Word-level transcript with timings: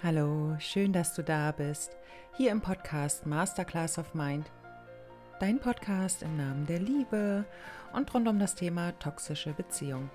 Hallo, 0.00 0.54
schön, 0.60 0.92
dass 0.92 1.12
du 1.12 1.24
da 1.24 1.50
bist. 1.50 1.96
Hier 2.36 2.52
im 2.52 2.60
Podcast 2.60 3.26
Masterclass 3.26 3.98
of 3.98 4.14
Mind. 4.14 4.48
Dein 5.40 5.58
Podcast 5.58 6.22
im 6.22 6.36
Namen 6.36 6.66
der 6.66 6.78
Liebe 6.78 7.44
und 7.92 8.14
rund 8.14 8.28
um 8.28 8.38
das 8.38 8.54
Thema 8.54 8.92
toxische 9.00 9.52
Beziehung. 9.54 10.08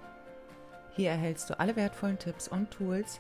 Hier 0.96 1.10
erhältst 1.10 1.50
du 1.50 1.60
alle 1.60 1.76
wertvollen 1.76 2.18
Tipps 2.18 2.48
und 2.48 2.72
Tools, 2.72 3.20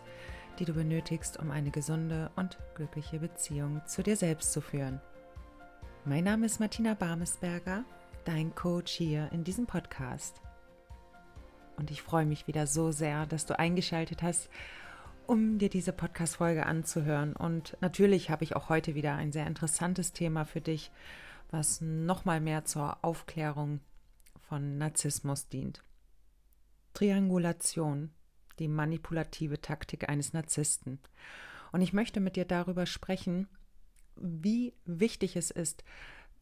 die 0.57 0.63
du 0.63 0.71
benötigst, 0.71 1.37
um 1.37 1.51
eine 1.51 1.69
gesunde 1.69 2.31
und 2.37 2.57
glückliche 2.75 3.19
Beziehung 3.19 3.81
zu 3.85 4.01
dir 4.01 4.15
selbst 4.15 4.53
zu 4.53 4.61
führen. 4.61 5.01
Mein 6.05 6.23
Name 6.23 6.45
ist 6.45 6.61
Martina 6.61 6.93
Barmesberger, 6.93 7.83
dein 8.23 8.55
Coach 8.55 8.93
hier 8.93 9.29
in 9.33 9.43
diesem 9.43 9.65
Podcast. 9.65 10.39
Und 11.75 11.91
ich 11.91 12.01
freue 12.01 12.25
mich 12.25 12.47
wieder 12.47 12.67
so 12.67 12.93
sehr, 12.93 13.25
dass 13.25 13.45
du 13.45 13.59
eingeschaltet 13.59 14.23
hast 14.23 14.49
um 15.27 15.57
dir 15.57 15.69
diese 15.69 15.93
Podcast-Folge 15.93 16.65
anzuhören. 16.65 17.35
Und 17.35 17.77
natürlich 17.81 18.29
habe 18.29 18.43
ich 18.43 18.55
auch 18.55 18.69
heute 18.69 18.95
wieder 18.95 19.15
ein 19.15 19.31
sehr 19.31 19.47
interessantes 19.47 20.13
Thema 20.13 20.45
für 20.45 20.61
dich, 20.61 20.91
was 21.51 21.81
nochmal 21.81 22.41
mehr 22.41 22.65
zur 22.65 23.03
Aufklärung 23.03 23.79
von 24.39 24.77
Narzissmus 24.77 25.47
dient. 25.49 25.83
Triangulation, 26.93 28.11
die 28.59 28.67
manipulative 28.67 29.61
Taktik 29.61 30.09
eines 30.09 30.33
Narzissten. 30.33 30.99
Und 31.71 31.81
ich 31.81 31.93
möchte 31.93 32.19
mit 32.19 32.35
dir 32.35 32.45
darüber 32.45 32.85
sprechen, 32.85 33.47
wie 34.15 34.73
wichtig 34.85 35.35
es 35.35 35.49
ist, 35.49 35.83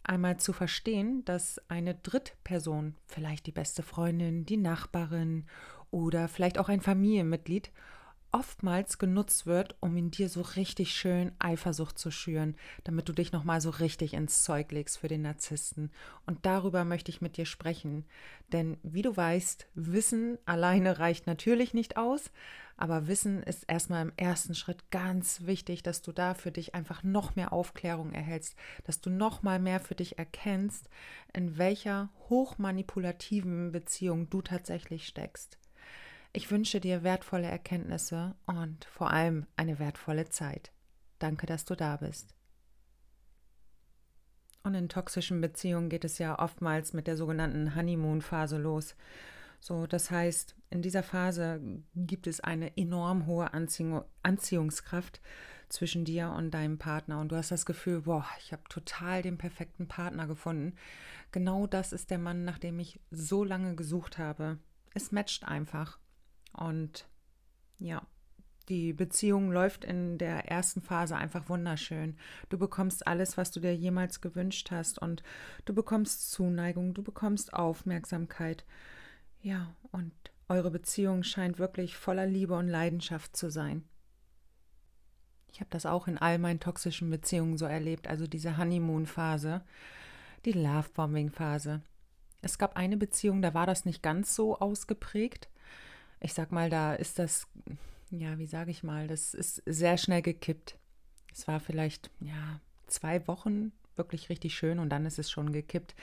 einmal 0.03 0.38
zu 0.38 0.52
verstehen, 0.53 1.23
dass 1.25 1.61
eine 1.70 1.95
Drittperson, 1.95 2.95
vielleicht 3.05 3.45
die 3.45 3.52
beste 3.52 3.84
Freundin, 3.84 4.45
die 4.45 4.58
Nachbarin 4.58 5.45
oder 5.89 6.27
vielleicht 6.27 6.58
auch 6.58 6.70
ein 6.70 6.81
Familienmitglied, 6.81 7.72
oftmals 8.31 8.98
genutzt 8.98 9.45
wird, 9.45 9.75
um 9.80 9.95
in 9.97 10.11
dir 10.11 10.30
so 10.30 10.42
richtig 10.42 10.94
schön 10.94 11.31
Eifersucht 11.39 11.97
zu 11.97 12.11
schüren, 12.11 12.56
damit 12.83 13.09
du 13.09 13.14
dich 13.14 13.31
nochmal 13.31 13.61
so 13.61 13.69
richtig 13.69 14.14
ins 14.14 14.44
Zeug 14.44 14.72
legst 14.72 14.97
für 14.97 15.08
den 15.08 15.22
Narzissten. 15.22 15.92
Und 16.25 16.45
darüber 16.45 16.86
möchte 16.86 17.11
ich 17.11 17.22
mit 17.22 17.38
dir 17.38 17.45
sprechen. 17.45 18.06
Denn 18.52 18.78
wie 18.83 19.02
du 19.02 19.16
weißt, 19.16 19.67
Wissen 19.75 20.38
alleine 20.45 21.00
reicht 21.00 21.28
natürlich 21.28 21.73
nicht 21.73 21.97
aus, 21.97 22.31
aber 22.78 23.08
Wissen 23.08 23.44
ist 23.44 23.66
erstmal 23.67 24.02
im 24.02 24.14
ersten 24.17 24.56
Schritt 24.56 24.89
ganz 24.89 25.45
wichtig, 25.45 25.84
dass 25.84 26.02
du 26.02 26.11
da 26.11 26.34
für 26.34 26.52
dich 26.52 26.73
einfach 26.73 27.03
noch 27.03 27.36
mehr 27.36 27.53
Aufklärung 27.53 28.11
erhältst, 28.11 28.56
dass 28.86 29.02
du 29.02 29.11
noch 29.11 29.44
mal 29.44 29.59
mehr 29.59 29.80
für 29.80 29.94
dich 29.94 30.17
erkennst, 30.17 30.89
in 31.31 31.59
welcher 31.59 32.09
hochmanipulativen 32.30 33.72
Beziehung 33.72 34.30
du 34.31 34.41
tatsächlich 34.41 35.06
steckst. 35.06 35.61
Ich 36.34 36.50
wünsche 36.50 36.80
dir 36.80 37.04
wertvolle 37.04 37.48
Erkenntnisse 37.48 38.36
und 38.46 38.86
vor 38.86 39.12
allem 39.12 39.48
eine 39.58 39.80
wertvolle 39.80 40.30
Zeit. 40.30 40.72
Danke, 41.20 41.46
dass 41.46 41.66
du 41.66 41.76
da 41.76 41.98
bist. 41.98 42.34
Und 44.64 44.76
in 44.76 44.90
toxischen 44.90 45.42
Beziehungen 45.42 45.90
geht 45.90 46.06
es 46.06 46.20
ja 46.20 46.40
oftmals 46.40 46.94
mit 46.94 47.08
der 47.08 47.18
sogenannten 47.18 47.76
Honeymoon-Phase 47.76 48.58
los. 48.58 48.96
So, 49.59 49.88
das 49.88 50.09
heißt, 50.09 50.56
in 50.70 50.82
dieser 50.82 51.04
Phase 51.04 51.62
gibt 51.96 52.28
es 52.28 52.40
eine 52.40 52.78
enorm 52.78 53.26
hohe 53.26 53.54
Anziehung, 53.54 54.04
Anziehungskraft 54.24 55.22
zwischen 55.68 56.06
dir 56.06 56.32
und 56.32 56.52
deinem 56.52 56.78
Partner 56.78 57.20
und 57.20 57.32
du 57.32 57.36
hast 57.36 57.52
das 57.52 57.66
Gefühl, 57.66 58.02
boah, 58.02 58.26
ich 58.40 58.54
habe 58.54 58.64
total 58.70 59.22
den 59.22 59.38
perfekten 59.38 59.88
Partner 59.88 60.28
gefunden. 60.28 60.76
Genau 61.32 61.68
das 61.68 61.94
ist 61.94 62.09
der 62.09 62.18
Mann, 62.18 62.44
nach 62.46 62.58
dem 62.58 62.80
ich 62.80 63.00
so 63.09 63.44
lange 63.44 63.76
gesucht 63.76 64.18
habe. 64.18 64.58
Es 64.94 65.12
matcht 65.12 65.48
einfach. 65.48 66.00
Und 66.53 67.07
ja, 67.80 68.05
die 68.69 68.94
Beziehung 68.94 69.52
läuft 69.52 69.83
in 69.83 70.17
der 70.17 70.49
ersten 70.49 70.81
Phase 70.81 71.16
einfach 71.16 71.49
wunderschön. 71.49 72.16
Du 72.49 72.57
bekommst 72.57 73.05
alles, 73.05 73.38
was 73.38 73.51
du 73.51 73.59
dir 73.59 73.75
jemals 73.75 74.22
gewünscht 74.22 74.72
hast 74.72 75.00
und 75.00 75.23
du 75.66 75.73
bekommst 75.73 76.31
Zuneigung, 76.31 76.94
du 76.94 77.03
bekommst 77.03 77.53
Aufmerksamkeit. 77.53 78.66
Ja, 79.41 79.75
und 79.91 80.13
eure 80.47 80.72
Beziehung 80.72 81.23
scheint 81.23 81.59
wirklich 81.59 81.97
voller 81.97 82.25
Liebe 82.25 82.53
und 82.53 82.67
Leidenschaft 82.67 83.35
zu 83.35 83.50
sein. 83.50 83.84
Ich 85.51 85.59
habe 85.59 85.69
das 85.69 85.85
auch 85.85 86.07
in 86.07 86.17
all 86.17 86.40
meinen 86.40 86.61
toxischen 86.61 87.09
Beziehungen 87.09 87.57
so 87.57 87.66
erlebt, 87.66 88.07
also 88.07 88.25
diese 88.25 88.57
Honeymoon-Phase, 88.57 89.66
die 90.45 90.53
Love-Bombing-Phase. 90.53 91.81
Es 92.41 92.57
gab 92.57 92.78
eine 92.78 92.95
Beziehung, 92.95 93.41
da 93.41 93.53
war 93.53 93.66
das 93.66 93.84
nicht 93.84 94.01
ganz 94.01 94.34
so 94.34 94.57
ausgeprägt 94.59 95.50
ich 96.22 96.34
sag 96.34 96.52
mal, 96.52 96.70
da 96.70 96.94
ist 96.94 97.20
das, 97.20 97.48
ja, 98.12 98.38
wie 98.38 98.46
sage 98.46 98.72
ich 98.72 98.84
mal, 98.84 99.08
das 99.08 99.34
ist 99.34 99.62
sehr 99.66 99.98
schnell 99.98 100.22
gekippt. 100.22 100.78
Es 101.34 101.48
war 101.48 101.59
vielleicht, 101.59 102.12
ja, 102.20 102.59
zwei 102.88 103.28
Wochen 103.28 103.72
wirklich 103.96 104.30
richtig 104.30 104.56
schön 104.56 104.80
und 104.80 104.90
dann 104.90 105.06
ist 105.06 105.20
es 105.20 105.30
schon 105.30 105.52
gekippt. 105.52 105.96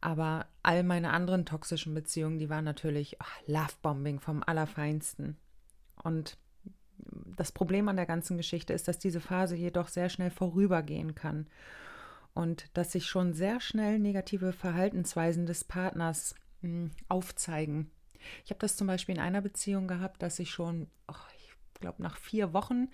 Aber 0.00 0.46
all 0.62 0.82
meine 0.82 1.12
anderen 1.12 1.46
toxischen 1.46 1.94
Beziehungen, 1.94 2.38
die 2.38 2.50
waren 2.50 2.64
natürlich 2.64 3.16
ach, 3.20 3.40
Lovebombing 3.46 4.20
vom 4.20 4.42
Allerfeinsten. 4.42 5.36
Und 6.02 6.38
das 7.36 7.52
Problem 7.52 7.88
an 7.88 7.96
der 7.96 8.06
ganzen 8.06 8.36
Geschichte 8.36 8.72
ist, 8.72 8.88
dass 8.88 8.98
diese 8.98 9.20
Phase 9.20 9.56
jedoch 9.56 9.88
sehr 9.88 10.08
schnell 10.08 10.30
vorübergehen 10.30 11.14
kann 11.14 11.46
und 12.34 12.66
dass 12.74 12.92
sich 12.92 13.06
schon 13.06 13.32
sehr 13.32 13.60
schnell 13.60 13.98
negative 13.98 14.52
Verhaltensweisen 14.52 15.46
des 15.46 15.64
Partners 15.64 16.34
mh, 16.62 16.68
hm, 16.68 16.90
aufzeigen. 17.08 17.90
Ich 18.44 18.50
habe 18.50 18.60
das 18.60 18.76
zum 18.76 18.86
Beispiel 18.86 19.14
in 19.16 19.20
einer 19.20 19.40
Beziehung 19.40 19.88
gehabt, 19.88 20.22
dass 20.22 20.38
ich 20.38 20.50
schon, 20.50 20.88
oh, 21.08 21.14
ich 21.36 21.80
glaube, 21.80 22.02
nach 22.02 22.16
vier 22.16 22.52
Wochen, 22.52 22.88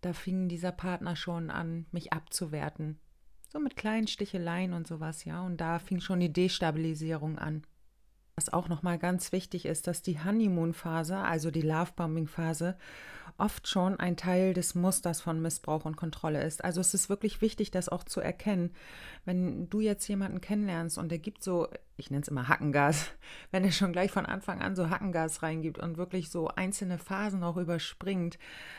da 0.00 0.12
fing 0.12 0.48
dieser 0.48 0.72
Partner 0.72 1.16
schon 1.16 1.50
an, 1.50 1.86
mich 1.92 2.12
abzuwerten. 2.12 2.98
So 3.48 3.58
mit 3.60 3.76
kleinen 3.76 4.06
Sticheleien 4.06 4.74
und 4.74 4.86
sowas, 4.86 5.24
ja. 5.24 5.40
Und 5.42 5.60
da 5.60 5.78
fing 5.78 6.00
schon 6.00 6.20
die 6.20 6.32
Destabilisierung 6.32 7.38
an. 7.38 7.62
Was 8.38 8.52
auch 8.52 8.68
nochmal 8.68 8.98
ganz 8.98 9.32
wichtig 9.32 9.66
ist, 9.66 9.88
dass 9.88 10.00
die 10.00 10.22
Honeymoon-Phase, 10.22 11.16
also 11.16 11.50
die 11.50 11.60
Lovebombing-Phase, 11.60 12.76
oft 13.36 13.66
schon 13.66 13.98
ein 13.98 14.16
Teil 14.16 14.54
des 14.54 14.76
Musters 14.76 15.20
von 15.20 15.42
Missbrauch 15.42 15.84
und 15.84 15.96
Kontrolle 15.96 16.44
ist. 16.44 16.62
Also 16.62 16.80
es 16.80 16.94
ist 16.94 17.08
wirklich 17.08 17.40
wichtig, 17.40 17.72
das 17.72 17.88
auch 17.88 18.04
zu 18.04 18.20
erkennen. 18.20 18.70
Wenn 19.24 19.68
du 19.68 19.80
jetzt 19.80 20.06
jemanden 20.06 20.40
kennenlernst 20.40 20.98
und 20.98 21.08
der 21.08 21.18
gibt 21.18 21.42
so, 21.42 21.66
ich 21.96 22.12
nenne 22.12 22.22
es 22.22 22.28
immer 22.28 22.46
Hackengas, 22.46 23.10
wenn 23.50 23.64
er 23.64 23.72
schon 23.72 23.92
gleich 23.92 24.12
von 24.12 24.24
Anfang 24.24 24.62
an 24.62 24.76
so 24.76 24.88
Hackengas 24.88 25.42
reingibt 25.42 25.80
und 25.80 25.96
wirklich 25.96 26.30
so 26.30 26.46
einzelne 26.46 26.98
Phasen 26.98 27.42
auch 27.42 27.56
überspringt. 27.56 28.38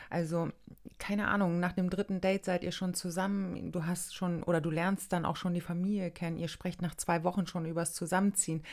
Also 0.10 0.54
keine 1.00 1.28
Ahnung, 1.28 1.60
nach 1.60 1.74
dem 1.74 1.90
dritten 1.90 2.22
Date 2.22 2.46
seid 2.46 2.64
ihr 2.64 2.72
schon 2.72 2.94
zusammen, 2.94 3.74
du 3.74 3.86
hast 3.86 4.16
schon 4.16 4.42
oder 4.44 4.62
du 4.62 4.70
lernst 4.70 5.12
dann 5.12 5.26
auch 5.26 5.36
schon 5.36 5.54
die 5.54 5.60
Familie 5.60 6.12
kennen, 6.12 6.38
ihr 6.38 6.48
sprecht 6.48 6.82
nach 6.82 6.96
zwei 6.96 7.26
Wochen 7.26 7.46
schon 7.46 7.66
übers 7.66 7.94
Zusammenziehen 7.94 8.64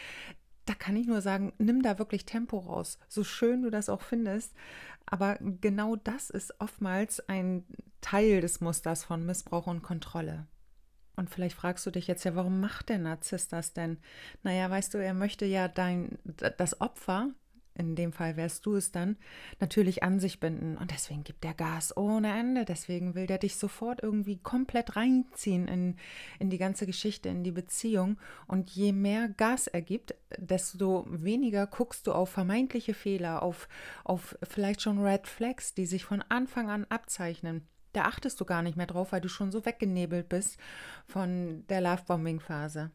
da 0.66 0.74
kann 0.74 0.96
ich 0.96 1.06
nur 1.06 1.20
sagen, 1.20 1.52
nimm 1.58 1.82
da 1.82 1.98
wirklich 1.98 2.26
Tempo 2.26 2.58
raus, 2.58 2.98
so 3.08 3.24
schön 3.24 3.62
du 3.62 3.70
das 3.70 3.88
auch 3.88 4.02
findest. 4.02 4.52
Aber 5.06 5.38
genau 5.40 5.96
das 5.96 6.30
ist 6.30 6.60
oftmals 6.60 7.26
ein 7.28 7.64
Teil 8.00 8.40
des 8.40 8.60
Musters 8.60 9.04
von 9.04 9.24
Missbrauch 9.24 9.68
und 9.68 9.82
Kontrolle. 9.82 10.46
Und 11.14 11.30
vielleicht 11.30 11.56
fragst 11.56 11.86
du 11.86 11.90
dich 11.90 12.08
jetzt 12.08 12.24
ja, 12.24 12.34
warum 12.34 12.60
macht 12.60 12.88
der 12.88 12.98
Narzisst 12.98 13.52
das 13.52 13.72
denn? 13.72 13.98
Naja, 14.42 14.68
weißt 14.68 14.92
du, 14.92 14.98
er 14.98 15.14
möchte 15.14 15.46
ja 15.46 15.68
dein, 15.68 16.18
das 16.58 16.80
Opfer 16.80 17.30
in 17.78 17.94
dem 17.94 18.12
Fall 18.12 18.36
wärst 18.36 18.66
du 18.66 18.74
es 18.76 18.92
dann, 18.92 19.16
natürlich 19.60 20.02
an 20.02 20.18
sich 20.20 20.40
binden. 20.40 20.76
Und 20.76 20.90
deswegen 20.90 21.24
gibt 21.24 21.44
er 21.44 21.54
Gas 21.54 21.96
ohne 21.96 22.38
Ende. 22.38 22.64
Deswegen 22.64 23.14
will 23.14 23.26
der 23.26 23.38
dich 23.38 23.56
sofort 23.56 24.02
irgendwie 24.02 24.38
komplett 24.38 24.96
reinziehen 24.96 25.68
in, 25.68 25.96
in 26.38 26.50
die 26.50 26.58
ganze 26.58 26.86
Geschichte, 26.86 27.28
in 27.28 27.44
die 27.44 27.52
Beziehung. 27.52 28.18
Und 28.46 28.70
je 28.70 28.92
mehr 28.92 29.28
Gas 29.28 29.66
er 29.66 29.82
gibt, 29.82 30.14
desto 30.38 31.06
weniger 31.08 31.66
guckst 31.66 32.06
du 32.06 32.12
auf 32.12 32.30
vermeintliche 32.30 32.94
Fehler, 32.94 33.42
auf, 33.42 33.68
auf 34.04 34.36
vielleicht 34.42 34.82
schon 34.82 35.04
Red 35.04 35.26
Flags, 35.26 35.74
die 35.74 35.86
sich 35.86 36.04
von 36.04 36.22
Anfang 36.22 36.70
an 36.70 36.86
abzeichnen. 36.88 37.66
Da 37.92 38.02
achtest 38.02 38.40
du 38.40 38.44
gar 38.44 38.62
nicht 38.62 38.76
mehr 38.76 38.86
drauf, 38.86 39.12
weil 39.12 39.20
du 39.20 39.28
schon 39.28 39.52
so 39.52 39.64
weggenebelt 39.64 40.28
bist 40.28 40.58
von 41.06 41.64
der 41.68 41.80
Lovebombing-Phase. 41.80 42.90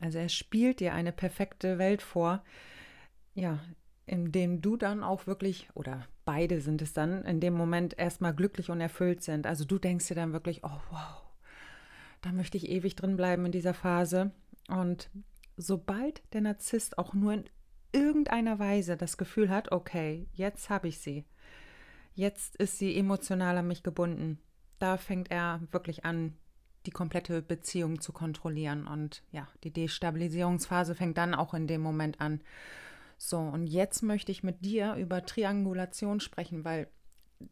Also 0.00 0.18
er 0.18 0.28
spielt 0.28 0.80
dir 0.80 0.94
eine 0.94 1.12
perfekte 1.12 1.78
Welt 1.78 2.02
vor, 2.02 2.42
ja, 3.40 3.58
in 4.06 4.32
dem 4.32 4.60
du 4.60 4.76
dann 4.76 5.02
auch 5.02 5.26
wirklich, 5.26 5.68
oder 5.74 6.06
beide 6.24 6.60
sind 6.60 6.82
es 6.82 6.92
dann, 6.92 7.24
in 7.24 7.40
dem 7.40 7.54
Moment 7.54 7.98
erstmal 7.98 8.34
glücklich 8.34 8.70
und 8.70 8.80
erfüllt 8.80 9.22
sind. 9.22 9.46
Also 9.46 9.64
du 9.64 9.78
denkst 9.78 10.08
dir 10.08 10.14
dann 10.14 10.32
wirklich, 10.32 10.62
oh 10.62 10.80
wow, 10.90 11.22
da 12.20 12.32
möchte 12.32 12.56
ich 12.56 12.68
ewig 12.68 12.96
drin 12.96 13.16
bleiben 13.16 13.46
in 13.46 13.52
dieser 13.52 13.74
Phase. 13.74 14.32
Und 14.68 15.10
sobald 15.56 16.22
der 16.34 16.42
Narzisst 16.42 16.98
auch 16.98 17.14
nur 17.14 17.32
in 17.32 17.44
irgendeiner 17.92 18.58
Weise 18.58 18.96
das 18.96 19.16
Gefühl 19.16 19.48
hat, 19.48 19.72
okay, 19.72 20.26
jetzt 20.32 20.68
habe 20.68 20.88
ich 20.88 20.98
sie, 20.98 21.24
jetzt 22.14 22.56
ist 22.56 22.78
sie 22.78 22.96
emotional 22.96 23.56
an 23.56 23.68
mich 23.68 23.82
gebunden, 23.82 24.38
da 24.78 24.96
fängt 24.96 25.30
er 25.30 25.60
wirklich 25.70 26.04
an, 26.04 26.36
die 26.86 26.90
komplette 26.90 27.42
Beziehung 27.42 28.00
zu 28.00 28.12
kontrollieren. 28.12 28.86
Und 28.86 29.22
ja, 29.32 29.48
die 29.64 29.72
Destabilisierungsphase 29.72 30.94
fängt 30.94 31.18
dann 31.18 31.34
auch 31.34 31.54
in 31.54 31.66
dem 31.66 31.80
Moment 31.80 32.20
an. 32.20 32.40
So, 33.22 33.38
und 33.38 33.66
jetzt 33.66 34.02
möchte 34.02 34.32
ich 34.32 34.42
mit 34.42 34.64
dir 34.64 34.94
über 34.94 35.26
Triangulation 35.26 36.20
sprechen, 36.20 36.64
weil 36.64 36.88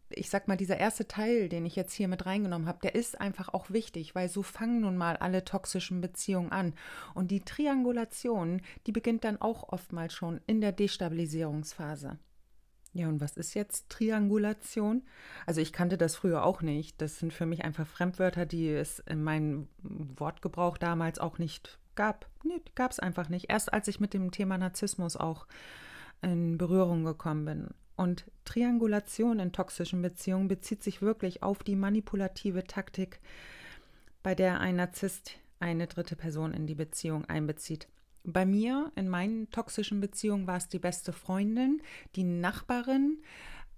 ich 0.09 0.31
sag 0.31 0.49
mal, 0.49 0.57
dieser 0.57 0.79
erste 0.79 1.07
Teil, 1.07 1.51
den 1.51 1.67
ich 1.67 1.77
jetzt 1.77 1.93
hier 1.93 2.09
mit 2.09 2.25
reingenommen 2.25 2.67
habe, 2.67 2.79
der 2.83 2.95
ist 2.95 3.21
einfach 3.21 3.51
auch 3.51 3.69
wichtig, 3.69 4.15
weil 4.15 4.31
so 4.31 4.43
fangen 4.43 4.81
nun 4.81 4.97
mal 4.97 5.19
alle 5.19 5.45
toxischen 5.45 6.01
Beziehungen 6.01 6.53
an. 6.53 6.73
Und 7.15 7.31
die 7.31 7.45
Triangulation, 7.45 8.63
die 8.87 8.93
beginnt 8.93 9.25
dann 9.25 9.43
auch 9.43 9.69
oftmals 9.69 10.15
schon 10.15 10.41
in 10.47 10.63
der 10.63 10.73
Destabilisierungsphase. 10.73 12.19
Ja, 12.95 13.09
und 13.09 13.21
was 13.21 13.37
ist 13.37 13.53
jetzt 13.53 13.91
Triangulation? 13.91 15.03
Also 15.45 15.61
ich 15.61 15.75
kannte 15.75 15.99
das 15.99 16.17
früher 16.17 16.45
auch 16.45 16.63
nicht. 16.63 17.01
Das 17.03 17.19
sind 17.19 17.35
für 17.35 17.45
mich 17.45 17.63
einfach 17.63 17.87
Fremdwörter, 17.87 18.47
die 18.47 18.71
es 18.71 19.01
in 19.01 19.23
meinem 19.23 19.69
Wortgebrauch 19.83 20.79
damals 20.79 21.19
auch 21.19 21.37
nicht 21.37 21.79
gab. 21.99 22.27
Nee, 22.45 22.63
gab 22.77 22.93
es 22.93 23.01
einfach 23.01 23.29
nicht. 23.29 23.51
Erst 23.51 23.73
als 23.73 23.89
ich 23.89 23.99
mit 23.99 24.15
dem 24.15 24.31
Thema 24.31 24.57
Narzissmus 24.57 25.17
auch 25.17 25.49
in 26.23 26.57
Berührung 26.57 27.05
gekommen 27.05 27.45
bin. 27.45 27.69
Und 27.97 28.31
Triangulation 28.45 29.41
in 29.41 29.53
toxischen 29.53 30.01
Beziehungen 30.01 30.47
bezieht 30.47 30.85
sich 30.85 31.03
wirklich 31.03 31.43
auf 31.43 31.65
die 31.65 31.75
manipulative 31.75 32.63
Taktik, 32.65 33.21
bei 34.23 34.37
der 34.37 34.61
ein 34.61 34.77
Narzisst 34.77 35.33
eine 35.59 35.89
dritte 35.89 36.15
Person 36.15 36.55
in 36.55 36.69
die 36.69 36.77
Beziehung 36.77 37.25
einbezieht. 37.25 37.89
Bei 38.23 38.47
mir 38.47 38.93
in 38.95 39.09
meinen 39.09 39.51
toxischen 39.51 40.01
Beziehungen 40.01 40.47
war 40.47 40.59
es 40.59 40.69
die 40.69 40.79
beste 40.79 41.13
Freundin, 41.13 41.83
die 42.15 42.23
Nachbarin. 42.23 43.19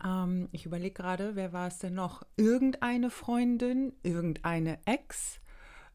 Ähm, 0.05 0.51
ich 0.53 0.67
überlege 0.67 0.93
gerade, 0.93 1.37
wer 1.37 1.55
war 1.55 1.69
es 1.69 1.79
denn 1.79 1.95
noch? 1.95 2.23
Irgendeine 2.37 3.09
Freundin, 3.09 3.95
irgendeine 4.03 4.79
Ex. 4.85 5.41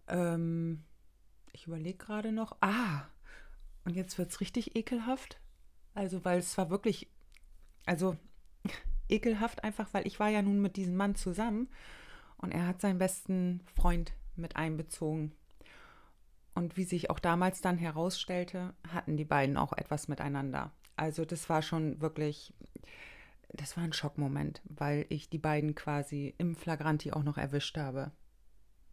Ähm, 0.07 0.83
ich 1.55 1.67
überlege 1.67 1.97
gerade 1.97 2.31
noch. 2.31 2.55
Ah, 2.61 3.03
und 3.85 3.95
jetzt 3.95 4.17
wird 4.17 4.31
es 4.31 4.41
richtig 4.41 4.75
ekelhaft. 4.75 5.39
Also, 5.93 6.23
weil 6.25 6.39
es 6.39 6.57
war 6.57 6.69
wirklich, 6.69 7.09
also 7.85 8.17
ekelhaft 9.09 9.63
einfach, 9.63 9.93
weil 9.93 10.05
ich 10.05 10.19
war 10.19 10.29
ja 10.29 10.41
nun 10.41 10.61
mit 10.61 10.75
diesem 10.75 10.95
Mann 10.95 11.15
zusammen 11.15 11.69
und 12.37 12.51
er 12.51 12.67
hat 12.67 12.81
seinen 12.81 12.99
besten 12.99 13.61
Freund 13.75 14.13
mit 14.35 14.55
einbezogen. 14.57 15.31
Und 16.53 16.77
wie 16.77 16.83
sich 16.83 17.09
auch 17.09 17.19
damals 17.19 17.61
dann 17.61 17.77
herausstellte, 17.77 18.73
hatten 18.87 19.17
die 19.17 19.25
beiden 19.25 19.57
auch 19.57 19.73
etwas 19.73 20.07
miteinander. 20.07 20.71
Also 20.95 21.25
das 21.25 21.49
war 21.49 21.61
schon 21.61 22.01
wirklich, 22.01 22.53
das 23.49 23.75
war 23.75 23.83
ein 23.83 23.93
Schockmoment, 23.93 24.61
weil 24.65 25.05
ich 25.09 25.29
die 25.29 25.37
beiden 25.37 25.75
quasi 25.75 26.33
im 26.37 26.55
Flagranti 26.55 27.11
auch 27.11 27.23
noch 27.23 27.37
erwischt 27.37 27.77
habe. 27.77 28.11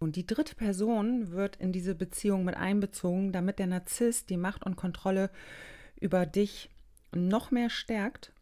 Und 0.03 0.17
die 0.17 0.27
dritte 0.27 0.57
Person 0.57 1.31
wird 1.31 1.57
in 1.57 1.73
diese 1.73 1.95
Beziehung 1.95 2.45
mit 2.45 2.57
einbezogen, 2.57 3.31
damit 3.31 3.61
der 3.61 3.69
Narzisst 3.69 4.31
die 4.31 4.37
Macht 4.37 4.67
und 4.67 4.75
Kontrolle 4.75 5.31
über 6.01 6.27
dich 6.27 6.71
noch 7.15 7.53
mehr 7.53 7.71
stärkt 7.71 8.33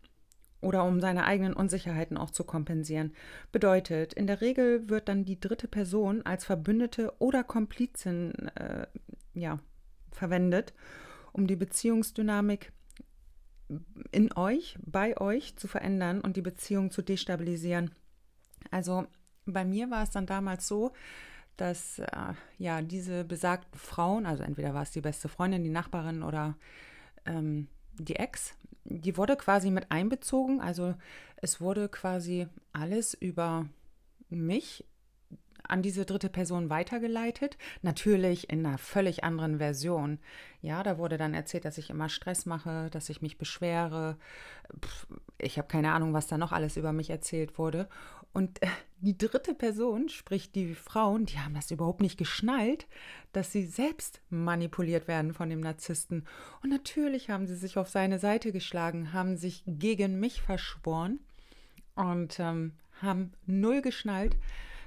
oder 0.63 0.85
um 0.85 1.01
seine 1.01 1.25
eigenen 1.25 1.53
Unsicherheiten 1.53 2.17
auch 2.17 2.31
zu 2.31 2.45
kompensieren. 2.45 3.13
Bedeutet, 3.53 4.15
in 4.15 4.27
der 4.27 4.41
Regel 4.41 4.89
wird 4.89 5.09
dann 5.09 5.27
die 5.27 5.39
dritte 5.39 5.69
Person 5.69 6.23
als 6.23 6.47
Verbündete 6.47 7.13
oder 7.19 7.45
Komplizin 7.45 8.33
äh, 8.55 8.87
ja, 9.35 9.61
verwendet, 10.13 10.73
um 11.33 11.47
die 11.47 11.57
Beziehungsdynamik 11.57 12.73
in 14.13 14.33
euch, 14.35 14.79
bei 14.85 15.21
euch 15.21 15.57
zu 15.57 15.69
verändern 15.69 16.23
und 16.23 16.39
die 16.39 16.43
Beziehung 16.43 16.91
zu 16.91 17.03
destabilisieren. 17.03 17.91
Also 18.71 19.07
bei 19.45 19.65
mir 19.67 19.91
war 19.91 20.03
es 20.03 20.11
dann 20.11 20.27
damals 20.27 20.67
so, 20.67 20.93
dass 21.61 21.99
äh, 21.99 22.07
ja 22.59 22.83
diese 22.83 23.25
besagten 23.25 23.79
Frauen, 23.79 24.27
also 24.27 24.43
entweder 24.43 24.75
war 24.75 24.83
es 24.83 24.91
die 24.91 25.01
beste 25.01 25.29
Freundin, 25.29 25.65
die 25.65 25.71
Nachbarin 25.71 26.23
oder 26.23 26.57
ähm, 27.27 27.69
die 27.99 28.17
Ex, 28.17 28.55
die 28.85 29.17
wurde 29.17 29.37
quasi 29.37 29.71
mit 29.71 29.91
einbezogen. 29.91 30.61
Also 30.61 30.95
es 31.37 31.61
wurde 31.61 31.89
quasi 31.89 32.49
alles 32.73 33.15
über 33.15 33.67
mich 34.29 34.85
an 35.63 35.83
diese 35.83 36.05
dritte 36.05 36.29
Person 36.29 36.71
weitergeleitet. 36.71 37.57
Natürlich 37.83 38.51
in 38.51 38.65
einer 38.67 38.79
völlig 38.79 39.25
anderen 39.25 39.59
Version. 39.59 40.19
Ja, 40.63 40.83
da 40.83 40.99
wurde 40.99 41.17
dann 41.17 41.35
erzählt, 41.35 41.65
dass 41.65 41.79
ich 41.79 41.91
immer 41.91 42.09
Stress 42.09 42.47
mache, 42.47 42.89
dass 42.91 43.09
ich 43.09 43.23
mich 43.23 43.39
beschwere. 43.39 44.17
Ich 45.39 45.59
habe 45.59 45.69
keine 45.69 45.93
Ahnung, 45.93 46.13
was 46.13 46.27
da 46.27 46.39
noch 46.39 46.53
alles 46.53 46.77
über 46.77 46.93
mich 46.93 47.11
erzählt 47.11 47.59
wurde. 47.59 47.89
Und 48.33 48.63
äh, 48.63 48.69
die 49.01 49.17
dritte 49.17 49.55
Person, 49.55 50.09
sprich 50.09 50.53
die 50.53 50.75
Frauen, 50.75 51.27
die 51.27 51.39
haben 51.39 51.55
das 51.55 51.71
überhaupt 51.71 52.01
nicht 52.01 52.19
geschnallt, 52.19 52.87
dass 53.33 53.51
sie 53.51 53.65
selbst 53.65 54.21
manipuliert 54.29 55.09
werden 55.09 55.33
von 55.33 55.49
dem 55.49 55.61
Narzissten. 55.61 56.27
Und 56.63 56.71
natürlich 56.71 57.31
haben 57.31 57.47
sie 57.47 57.57
sich 57.57 57.79
auf 57.79 57.89
seine 57.89 58.19
Seite 58.19 58.53
geschlagen, 58.53 59.13
haben 59.13 59.37
sich 59.37 59.63
gegen 59.67 60.21
mich 60.21 60.43
verschworen 60.43 61.19
und 61.95 62.39
ähm, 62.39 62.73
haben 63.01 63.33
null 63.47 63.83
geschnallt, 63.83 64.37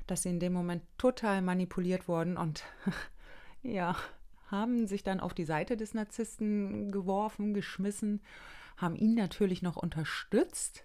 dass 0.07 0.23
sie 0.23 0.29
in 0.29 0.39
dem 0.39 0.53
Moment 0.53 0.83
total 0.97 1.41
manipuliert 1.41 2.07
wurden 2.07 2.37
und 2.37 2.63
ja, 3.63 3.95
haben 4.51 4.85
sich 4.85 5.03
dann 5.03 5.19
auf 5.19 5.33
die 5.33 5.45
Seite 5.45 5.75
des 5.75 5.93
Narzissten 5.93 6.91
geworfen, 6.91 7.53
geschmissen, 7.53 8.21
haben 8.77 8.95
ihn 8.95 9.15
natürlich 9.15 9.61
noch 9.61 9.77
unterstützt, 9.77 10.83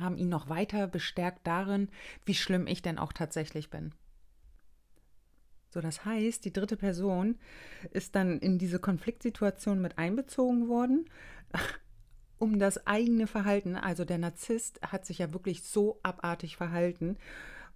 haben 0.00 0.16
ihn 0.16 0.28
noch 0.28 0.48
weiter 0.48 0.86
bestärkt 0.86 1.46
darin, 1.46 1.88
wie 2.24 2.34
schlimm 2.34 2.66
ich 2.66 2.82
denn 2.82 2.98
auch 2.98 3.12
tatsächlich 3.12 3.70
bin. 3.70 3.92
So, 5.70 5.80
das 5.80 6.04
heißt, 6.04 6.44
die 6.44 6.52
dritte 6.52 6.76
Person 6.76 7.36
ist 7.90 8.14
dann 8.14 8.38
in 8.38 8.58
diese 8.58 8.78
Konfliktsituation 8.78 9.80
mit 9.80 9.98
einbezogen 9.98 10.68
worden, 10.68 11.10
um 12.38 12.60
das 12.60 12.86
eigene 12.86 13.26
Verhalten. 13.26 13.74
Also 13.74 14.04
der 14.04 14.18
Narzisst 14.18 14.80
hat 14.82 15.04
sich 15.04 15.18
ja 15.18 15.32
wirklich 15.32 15.64
so 15.64 15.98
abartig 16.04 16.56
verhalten 16.56 17.16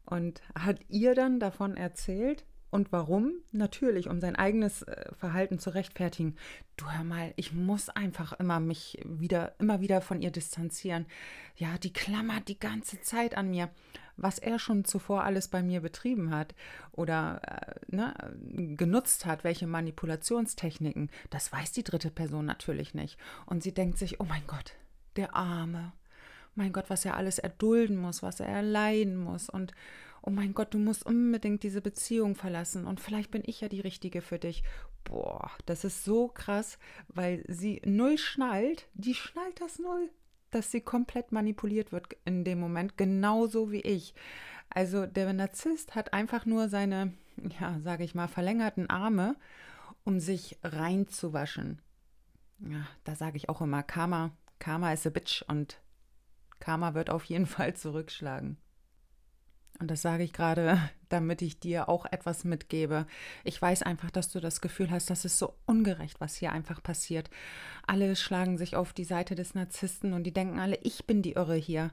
und 0.04 0.40
hat 0.54 0.78
ihr 0.88 1.16
dann 1.16 1.40
davon 1.40 1.76
erzählt, 1.76 2.44
und 2.70 2.92
warum? 2.92 3.32
Natürlich, 3.52 4.08
um 4.08 4.20
sein 4.20 4.36
eigenes 4.36 4.82
äh, 4.82 5.10
Verhalten 5.14 5.58
zu 5.58 5.70
rechtfertigen. 5.70 6.36
Du 6.76 6.90
hör 6.90 7.02
mal, 7.02 7.32
ich 7.36 7.52
muss 7.52 7.88
einfach 7.88 8.34
immer 8.34 8.60
mich 8.60 9.00
wieder, 9.04 9.54
immer 9.58 9.80
wieder 9.80 10.00
von 10.00 10.20
ihr 10.20 10.30
distanzieren. 10.30 11.06
Ja, 11.56 11.78
die 11.78 11.92
klammert 11.92 12.48
die 12.48 12.58
ganze 12.58 13.00
Zeit 13.00 13.36
an 13.36 13.50
mir. 13.50 13.70
Was 14.16 14.38
er 14.38 14.58
schon 14.58 14.84
zuvor 14.84 15.22
alles 15.22 15.48
bei 15.48 15.62
mir 15.62 15.80
betrieben 15.80 16.30
hat 16.30 16.54
oder 16.92 17.40
äh, 17.46 17.94
ne, 17.94 18.14
genutzt 18.76 19.24
hat, 19.24 19.44
welche 19.44 19.66
Manipulationstechniken, 19.66 21.08
das 21.30 21.52
weiß 21.52 21.72
die 21.72 21.84
dritte 21.84 22.10
Person 22.10 22.44
natürlich 22.44 22.94
nicht. 22.94 23.16
Und 23.46 23.62
sie 23.62 23.72
denkt 23.72 23.96
sich, 23.96 24.20
oh 24.20 24.24
mein 24.24 24.46
Gott, 24.46 24.74
der 25.16 25.34
Arme. 25.34 25.92
Mein 26.54 26.72
Gott, 26.72 26.90
was 26.90 27.04
er 27.04 27.16
alles 27.16 27.38
erdulden 27.38 27.96
muss, 27.96 28.22
was 28.22 28.40
er 28.40 28.48
erleiden 28.48 29.16
muss. 29.16 29.48
Und 29.48 29.72
oh 30.22 30.30
mein 30.30 30.54
Gott, 30.54 30.74
du 30.74 30.78
musst 30.78 31.04
unbedingt 31.04 31.62
diese 31.62 31.80
Beziehung 31.80 32.34
verlassen 32.34 32.86
und 32.86 33.00
vielleicht 33.00 33.30
bin 33.30 33.42
ich 33.44 33.60
ja 33.60 33.68
die 33.68 33.80
Richtige 33.80 34.20
für 34.20 34.38
dich. 34.38 34.62
Boah, 35.04 35.50
das 35.66 35.84
ist 35.84 36.04
so 36.04 36.28
krass, 36.28 36.78
weil 37.08 37.44
sie 37.48 37.80
null 37.84 38.18
schnallt, 38.18 38.88
die 38.94 39.14
schnallt 39.14 39.60
das 39.60 39.78
null, 39.78 40.10
dass 40.50 40.70
sie 40.70 40.80
komplett 40.80 41.32
manipuliert 41.32 41.92
wird 41.92 42.08
in 42.24 42.44
dem 42.44 42.60
Moment, 42.60 42.96
genauso 42.96 43.70
wie 43.70 43.80
ich. 43.80 44.14
Also 44.70 45.06
der 45.06 45.32
Narzisst 45.32 45.94
hat 45.94 46.12
einfach 46.12 46.44
nur 46.44 46.68
seine, 46.68 47.14
ja, 47.60 47.80
sage 47.80 48.04
ich 48.04 48.14
mal, 48.14 48.28
verlängerten 48.28 48.90
Arme, 48.90 49.36
um 50.04 50.20
sich 50.20 50.58
reinzuwaschen. 50.62 51.80
Ja, 52.60 52.86
da 53.04 53.14
sage 53.14 53.36
ich 53.36 53.48
auch 53.48 53.60
immer, 53.60 53.82
Karma, 53.82 54.32
Karma 54.58 54.92
is 54.92 55.06
a 55.06 55.10
bitch 55.10 55.42
und 55.48 55.80
Karma 56.60 56.94
wird 56.94 57.10
auf 57.10 57.24
jeden 57.24 57.46
Fall 57.46 57.74
zurückschlagen. 57.74 58.58
Und 59.80 59.90
das 59.90 60.02
sage 60.02 60.24
ich 60.24 60.32
gerade, 60.32 60.80
damit 61.08 61.42
ich 61.42 61.60
dir 61.60 61.88
auch 61.88 62.06
etwas 62.06 62.44
mitgebe. 62.44 63.06
Ich 63.44 63.60
weiß 63.60 63.82
einfach, 63.82 64.10
dass 64.10 64.30
du 64.30 64.40
das 64.40 64.60
Gefühl 64.60 64.90
hast, 64.90 65.10
das 65.10 65.24
ist 65.24 65.38
so 65.38 65.54
ungerecht, 65.66 66.20
was 66.20 66.36
hier 66.36 66.52
einfach 66.52 66.82
passiert. 66.82 67.30
Alle 67.86 68.16
schlagen 68.16 68.58
sich 68.58 68.76
auf 68.76 68.92
die 68.92 69.04
Seite 69.04 69.34
des 69.34 69.54
Narzissten 69.54 70.12
und 70.12 70.24
die 70.24 70.34
denken 70.34 70.58
alle, 70.58 70.78
ich 70.82 71.06
bin 71.06 71.22
die 71.22 71.32
Irre 71.32 71.56
hier. 71.56 71.90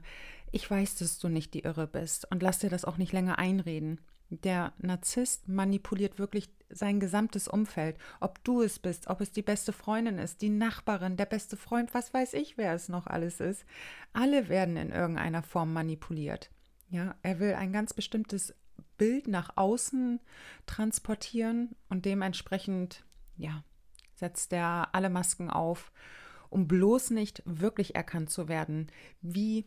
Ich 0.52 0.70
weiß, 0.70 0.96
dass 0.96 1.18
du 1.18 1.28
nicht 1.28 1.54
die 1.54 1.64
Irre 1.64 1.86
bist 1.86 2.30
und 2.30 2.42
lass 2.42 2.58
dir 2.58 2.70
das 2.70 2.84
auch 2.84 2.98
nicht 2.98 3.12
länger 3.12 3.38
einreden. 3.38 4.00
Der 4.28 4.72
Narzisst 4.78 5.48
manipuliert 5.48 6.18
wirklich 6.18 6.50
sein 6.68 6.98
gesamtes 6.98 7.46
Umfeld. 7.46 7.96
Ob 8.18 8.42
du 8.42 8.60
es 8.60 8.80
bist, 8.80 9.06
ob 9.06 9.20
es 9.20 9.30
die 9.30 9.42
beste 9.42 9.72
Freundin 9.72 10.18
ist, 10.18 10.42
die 10.42 10.48
Nachbarin, 10.48 11.16
der 11.16 11.26
beste 11.26 11.56
Freund, 11.56 11.94
was 11.94 12.12
weiß 12.12 12.34
ich, 12.34 12.58
wer 12.58 12.74
es 12.74 12.88
noch 12.88 13.06
alles 13.06 13.38
ist. 13.38 13.64
Alle 14.12 14.48
werden 14.48 14.76
in 14.76 14.90
irgendeiner 14.90 15.44
Form 15.44 15.72
manipuliert. 15.72 16.50
Ja, 16.88 17.14
er 17.22 17.40
will 17.40 17.54
ein 17.54 17.72
ganz 17.72 17.92
bestimmtes 17.92 18.54
Bild 18.96 19.28
nach 19.28 19.56
außen 19.56 20.20
transportieren 20.66 21.74
und 21.88 22.04
dementsprechend, 22.04 23.04
ja, 23.36 23.64
setzt 24.14 24.52
er 24.52 24.94
alle 24.94 25.10
Masken 25.10 25.50
auf, 25.50 25.92
um 26.48 26.68
bloß 26.68 27.10
nicht 27.10 27.42
wirklich 27.44 27.94
erkannt 27.94 28.30
zu 28.30 28.48
werden, 28.48 28.90
wie 29.20 29.66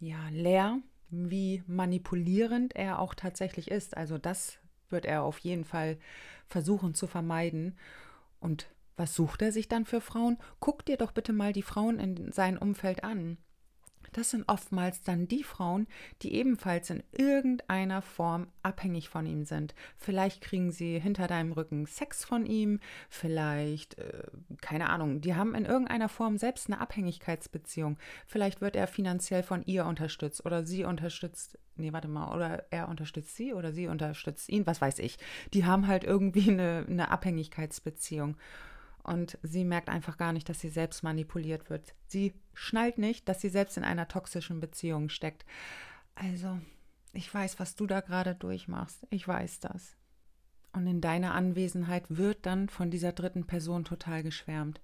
ja, 0.00 0.28
leer, 0.30 0.78
wie 1.10 1.62
manipulierend 1.66 2.74
er 2.74 2.98
auch 2.98 3.14
tatsächlich 3.14 3.70
ist. 3.70 3.96
Also 3.96 4.18
das 4.18 4.58
wird 4.88 5.04
er 5.04 5.22
auf 5.22 5.38
jeden 5.38 5.64
Fall 5.64 5.98
versuchen 6.48 6.94
zu 6.94 7.06
vermeiden. 7.06 7.78
Und 8.40 8.68
was 8.96 9.14
sucht 9.14 9.42
er 9.42 9.52
sich 9.52 9.68
dann 9.68 9.84
für 9.84 10.00
Frauen? 10.00 10.38
Guck 10.58 10.84
dir 10.84 10.96
doch 10.96 11.12
bitte 11.12 11.32
mal 11.32 11.52
die 11.52 11.62
Frauen 11.62 12.00
in 12.00 12.32
seinem 12.32 12.58
Umfeld 12.58 13.04
an 13.04 13.38
das 14.12 14.30
sind 14.30 14.44
oftmals 14.48 15.02
dann 15.02 15.26
die 15.26 15.42
Frauen, 15.42 15.86
die 16.22 16.34
ebenfalls 16.34 16.90
in 16.90 17.02
irgendeiner 17.12 18.02
Form 18.02 18.48
abhängig 18.62 19.08
von 19.08 19.26
ihm 19.26 19.44
sind. 19.44 19.74
Vielleicht 19.96 20.42
kriegen 20.42 20.70
sie 20.70 20.98
hinter 20.98 21.26
deinem 21.26 21.52
Rücken 21.52 21.86
Sex 21.86 22.24
von 22.24 22.46
ihm, 22.46 22.80
vielleicht, 23.08 23.98
äh, 23.98 24.24
keine 24.60 24.90
Ahnung, 24.90 25.20
die 25.20 25.34
haben 25.34 25.54
in 25.54 25.64
irgendeiner 25.64 26.08
Form 26.08 26.38
selbst 26.38 26.68
eine 26.68 26.80
Abhängigkeitsbeziehung. 26.80 27.98
Vielleicht 28.26 28.60
wird 28.60 28.76
er 28.76 28.86
finanziell 28.86 29.42
von 29.42 29.64
ihr 29.64 29.86
unterstützt 29.86 30.44
oder 30.44 30.64
sie 30.64 30.84
unterstützt, 30.84 31.58
nee, 31.76 31.92
warte 31.92 32.08
mal, 32.08 32.34
oder 32.34 32.64
er 32.70 32.88
unterstützt 32.88 33.36
sie 33.36 33.54
oder 33.54 33.72
sie 33.72 33.86
unterstützt 33.86 34.48
ihn, 34.48 34.66
was 34.66 34.80
weiß 34.80 34.98
ich. 34.98 35.18
Die 35.54 35.64
haben 35.64 35.86
halt 35.86 36.04
irgendwie 36.04 36.50
eine, 36.50 36.84
eine 36.88 37.10
Abhängigkeitsbeziehung. 37.10 38.36
Und 39.02 39.38
sie 39.42 39.64
merkt 39.64 39.88
einfach 39.88 40.16
gar 40.16 40.32
nicht, 40.32 40.48
dass 40.48 40.60
sie 40.60 40.68
selbst 40.68 41.02
manipuliert 41.02 41.70
wird. 41.70 41.94
Sie 42.06 42.34
schnallt 42.54 42.98
nicht, 42.98 43.28
dass 43.28 43.40
sie 43.40 43.48
selbst 43.48 43.76
in 43.76 43.84
einer 43.84 44.08
toxischen 44.08 44.60
Beziehung 44.60 45.08
steckt. 45.08 45.44
Also, 46.14 46.60
ich 47.12 47.32
weiß, 47.32 47.58
was 47.58 47.74
du 47.74 47.86
da 47.86 48.00
gerade 48.00 48.34
durchmachst. 48.34 49.06
Ich 49.10 49.26
weiß 49.26 49.60
das. 49.60 49.96
Und 50.72 50.86
in 50.86 51.00
deiner 51.00 51.34
Anwesenheit 51.34 52.04
wird 52.08 52.46
dann 52.46 52.68
von 52.68 52.90
dieser 52.90 53.12
dritten 53.12 53.46
Person 53.46 53.84
total 53.84 54.22
geschwärmt. 54.22 54.80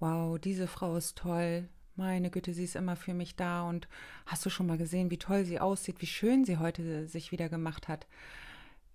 Wow, 0.00 0.38
diese 0.38 0.66
Frau 0.66 0.96
ist 0.96 1.16
toll. 1.16 1.68
Meine 1.96 2.30
Güte, 2.30 2.52
sie 2.52 2.64
ist 2.64 2.74
immer 2.74 2.96
für 2.96 3.14
mich 3.14 3.36
da. 3.36 3.68
Und 3.68 3.88
hast 4.26 4.44
du 4.44 4.50
schon 4.50 4.66
mal 4.66 4.78
gesehen, 4.78 5.10
wie 5.10 5.18
toll 5.18 5.44
sie 5.44 5.60
aussieht, 5.60 6.00
wie 6.00 6.06
schön 6.06 6.44
sie 6.44 6.58
heute 6.58 7.06
sich 7.06 7.30
wieder 7.30 7.48
gemacht 7.48 7.86
hat? 7.86 8.08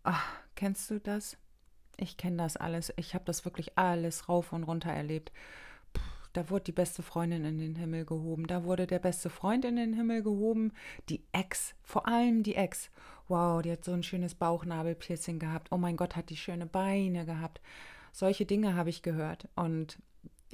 Ach, 0.04 0.26
kennst 0.56 0.90
du 0.90 1.00
das? 1.00 1.38
Ich 2.00 2.18
kenne 2.18 2.38
das 2.38 2.58
alles. 2.58 2.94
Ich 2.96 3.14
habe 3.14 3.26
das 3.26 3.46
wirklich 3.46 3.78
alles 3.78 4.30
rauf 4.30 4.54
und 4.54 4.64
runter 4.64 4.92
erlebt. 4.92 5.32
Da 6.34 6.50
wurde 6.50 6.66
die 6.66 6.72
beste 6.72 7.02
Freundin 7.02 7.44
in 7.44 7.58
den 7.58 7.76
Himmel 7.76 8.06
gehoben. 8.06 8.46
Da 8.46 8.64
wurde 8.64 8.86
der 8.86 9.00
beste 9.00 9.30
Freund 9.30 9.66
in 9.66 9.76
den 9.76 9.94
Himmel 9.94 10.22
gehoben. 10.22 10.74
Die 11.10 11.24
Ex, 11.32 11.74
vor 11.82 12.08
allem 12.08 12.44
die 12.44 12.56
Ex. 12.56 12.92
Wow, 13.28 13.62
die 13.62 13.72
hat 13.72 13.84
so 13.84 13.92
ein 13.92 14.04
schönes 14.04 14.36
Bauchnabelpiercing 14.36 15.40
gehabt. 15.40 15.70
Oh 15.72 15.78
mein 15.78 15.98
Gott, 15.98 16.16
hat 16.16 16.30
die 16.30 16.38
schöne 16.38 16.66
Beine 16.66 17.26
gehabt. 17.26 17.62
Solche 18.12 18.46
Dinge 18.46 18.76
habe 18.76 18.90
ich 18.90 19.02
gehört. 19.02 19.48
Und 19.56 19.98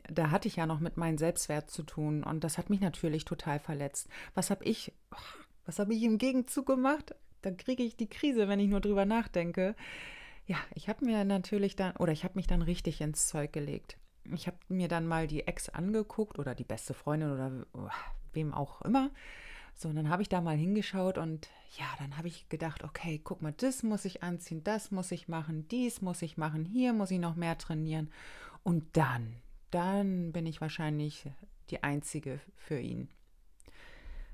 da 0.09 0.31
hatte 0.31 0.47
ich 0.47 0.55
ja 0.55 0.65
noch 0.65 0.79
mit 0.79 0.97
meinem 0.97 1.17
Selbstwert 1.17 1.69
zu 1.69 1.83
tun. 1.83 2.23
Und 2.23 2.43
das 2.43 2.57
hat 2.57 2.69
mich 2.69 2.79
natürlich 2.79 3.25
total 3.25 3.59
verletzt. 3.59 4.07
Was 4.33 4.49
habe 4.49 4.63
ich, 4.63 4.93
was 5.65 5.79
habe 5.79 5.93
ich 5.93 6.03
im 6.03 6.17
Gegenzug 6.17 6.65
gemacht? 6.65 7.15
Da 7.41 7.51
kriege 7.51 7.83
ich 7.83 7.97
die 7.97 8.09
Krise, 8.09 8.47
wenn 8.47 8.59
ich 8.59 8.69
nur 8.69 8.81
drüber 8.81 9.05
nachdenke 9.05 9.75
ja, 10.45 10.57
ich 10.73 10.89
habe 10.89 11.05
mir 11.05 11.23
natürlich 11.25 11.75
dann, 11.75 11.95
oder 11.97 12.11
ich 12.11 12.23
habe 12.23 12.35
mich 12.35 12.47
dann 12.47 12.61
richtig 12.61 13.01
ins 13.01 13.27
Zeug 13.27 13.51
gelegt. 13.51 13.97
Ich 14.33 14.47
habe 14.47 14.57
mir 14.69 14.87
dann 14.87 15.07
mal 15.07 15.27
die 15.27 15.47
Ex 15.47 15.69
angeguckt 15.69 16.39
oder 16.39 16.55
die 16.55 16.63
beste 16.63 16.93
Freundin 16.93 17.31
oder 17.31 17.65
oh, 17.73 17.89
wem 18.33 18.53
auch 18.53 18.81
immer. 18.81 19.11
So, 19.75 19.89
und 19.89 19.95
dann 19.95 20.09
habe 20.09 20.21
ich 20.21 20.29
da 20.29 20.41
mal 20.41 20.55
hingeschaut 20.55 21.17
und 21.17 21.49
ja, 21.77 21.85
dann 21.99 22.17
habe 22.17 22.27
ich 22.27 22.47
gedacht, 22.47 22.83
okay, 22.83 23.19
guck 23.23 23.41
mal, 23.41 23.53
das 23.53 23.83
muss 23.83 24.05
ich 24.05 24.23
anziehen, 24.23 24.63
das 24.63 24.89
muss 24.89 25.11
ich 25.11 25.27
machen, 25.27 25.67
dies 25.67 26.01
muss 26.01 26.21
ich 26.21 26.37
machen, 26.37 26.63
hier 26.63 26.93
muss 26.93 27.11
ich 27.11 27.19
noch 27.19 27.35
mehr 27.35 27.57
trainieren. 27.57 28.09
Und 28.63 28.85
dann, 28.95 29.35
dann 29.71 30.31
bin 30.31 30.45
ich 30.45 30.61
wahrscheinlich 30.61 31.29
die 31.69 31.83
Einzige 31.83 32.39
für 32.55 32.79
ihn. 32.79 33.09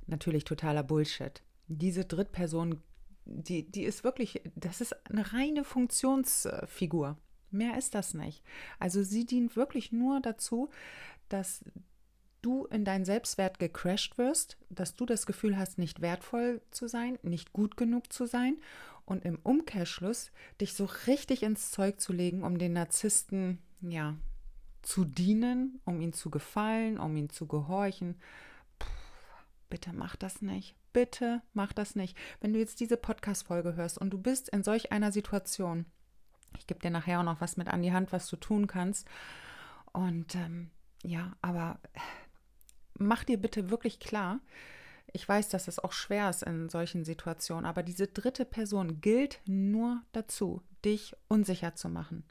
Natürlich 0.05 0.43
totaler 0.43 0.83
Bullshit. 0.83 1.41
Diese 1.67 2.05
Drittperson 2.05 2.81
die, 3.25 3.69
die 3.69 3.83
ist 3.83 4.03
wirklich, 4.03 4.41
das 4.55 4.81
ist 4.81 4.95
eine 5.09 5.33
reine 5.33 5.63
Funktionsfigur. 5.63 7.17
Mehr 7.51 7.77
ist 7.77 7.95
das 7.95 8.13
nicht. 8.13 8.43
Also 8.79 9.03
sie 9.03 9.25
dient 9.25 9.55
wirklich 9.55 9.91
nur 9.91 10.21
dazu, 10.21 10.69
dass 11.29 11.63
du 12.41 12.65
in 12.65 12.85
deinen 12.85 13.05
Selbstwert 13.05 13.59
gecrashed 13.59 14.17
wirst, 14.17 14.57
dass 14.69 14.95
du 14.95 15.05
das 15.05 15.25
Gefühl 15.25 15.57
hast, 15.57 15.77
nicht 15.77 16.01
wertvoll 16.01 16.61
zu 16.71 16.87
sein, 16.87 17.19
nicht 17.21 17.53
gut 17.53 17.77
genug 17.77 18.11
zu 18.11 18.25
sein 18.25 18.57
und 19.05 19.25
im 19.25 19.37
Umkehrschluss 19.43 20.31
dich 20.59 20.73
so 20.73 20.85
richtig 21.07 21.43
ins 21.43 21.71
Zeug 21.71 21.99
zu 21.99 22.13
legen, 22.13 22.43
um 22.43 22.57
den 22.57 22.73
Narzissten, 22.73 23.59
ja, 23.81 24.15
zu 24.81 25.05
dienen, 25.05 25.79
um 25.85 26.01
ihn 26.01 26.13
zu 26.13 26.31
gefallen, 26.31 26.97
um 26.97 27.15
ihn 27.15 27.29
zu 27.29 27.45
gehorchen. 27.47 28.15
Puh, 28.79 28.87
bitte 29.69 29.93
mach 29.93 30.15
das 30.15 30.41
nicht 30.41 30.75
bitte 30.93 31.41
mach 31.53 31.73
das 31.73 31.95
nicht. 31.95 32.17
Wenn 32.39 32.53
du 32.53 32.59
jetzt 32.59 32.79
diese 32.79 32.97
Podcast-Folge 32.97 33.75
hörst 33.75 33.97
und 33.97 34.11
du 34.11 34.17
bist 34.17 34.49
in 34.49 34.63
solch 34.63 34.91
einer 34.91 35.11
Situation, 35.11 35.85
ich 36.57 36.67
gebe 36.67 36.79
dir 36.79 36.91
nachher 36.91 37.19
auch 37.19 37.23
noch 37.23 37.41
was 37.41 37.57
mit 37.57 37.67
an 37.67 37.81
die 37.81 37.93
Hand, 37.93 38.11
was 38.11 38.27
du 38.27 38.35
tun 38.35 38.67
kannst. 38.67 39.07
Und 39.93 40.35
ähm, 40.35 40.71
ja, 41.03 41.35
aber 41.41 41.79
mach 42.97 43.23
dir 43.23 43.37
bitte 43.37 43.69
wirklich 43.69 43.99
klar, 43.99 44.39
ich 45.13 45.27
weiß, 45.27 45.49
dass 45.49 45.67
es 45.67 45.79
auch 45.79 45.91
schwer 45.91 46.29
ist 46.29 46.43
in 46.43 46.69
solchen 46.69 47.03
Situationen, 47.03 47.65
aber 47.65 47.83
diese 47.83 48.07
dritte 48.07 48.45
Person 48.45 49.01
gilt 49.01 49.41
nur 49.45 50.01
dazu, 50.13 50.61
dich 50.85 51.15
unsicher 51.27 51.75
zu 51.75 51.89
machen. 51.89 52.23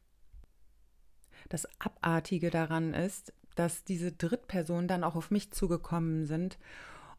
Das 1.49 1.69
Abartige 1.81 2.51
daran 2.51 2.95
ist, 2.95 3.35
dass 3.55 3.85
diese 3.85 4.13
Drittpersonen 4.13 4.89
dann 4.89 5.05
auch 5.05 5.17
auf 5.17 5.31
mich 5.31 5.51
zugekommen 5.51 6.27
sind 6.27 6.59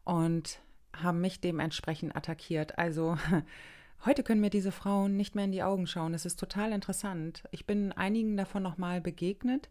und 0.04 0.60
haben 0.92 1.20
mich 1.20 1.40
dementsprechend 1.40 2.16
attackiert. 2.16 2.78
Also 2.78 3.16
heute 4.04 4.22
können 4.22 4.40
mir 4.40 4.50
diese 4.50 4.72
Frauen 4.72 5.16
nicht 5.16 5.34
mehr 5.34 5.44
in 5.44 5.52
die 5.52 5.62
Augen 5.62 5.86
schauen. 5.86 6.14
Es 6.14 6.26
ist 6.26 6.38
total 6.38 6.72
interessant. 6.72 7.44
Ich 7.50 7.66
bin 7.66 7.92
einigen 7.92 8.36
davon 8.36 8.62
nochmal 8.62 9.00
begegnet 9.00 9.68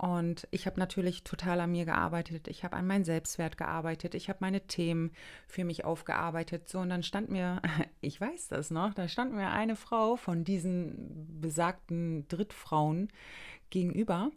und 0.00 0.48
ich 0.50 0.64
habe 0.64 0.80
natürlich 0.80 1.24
total 1.24 1.60
an 1.60 1.72
mir 1.72 1.84
gearbeitet. 1.84 2.48
Ich 2.48 2.64
habe 2.64 2.74
an 2.74 2.86
meinen 2.86 3.04
Selbstwert 3.04 3.58
gearbeitet. 3.58 4.14
Ich 4.14 4.30
habe 4.30 4.38
meine 4.40 4.62
Themen 4.62 5.10
für 5.46 5.62
mich 5.62 5.84
aufgearbeitet. 5.84 6.70
So, 6.70 6.78
und 6.78 6.88
dann 6.88 7.02
stand 7.02 7.28
mir, 7.28 7.60
ich 8.00 8.18
weiß 8.18 8.48
das 8.48 8.70
noch, 8.70 8.94
da 8.94 9.08
stand 9.08 9.34
mir 9.34 9.50
eine 9.50 9.76
Frau 9.76 10.16
von 10.16 10.42
diesen 10.42 11.40
besagten 11.42 12.26
Drittfrauen 12.28 13.08
gegenüber. 13.68 14.30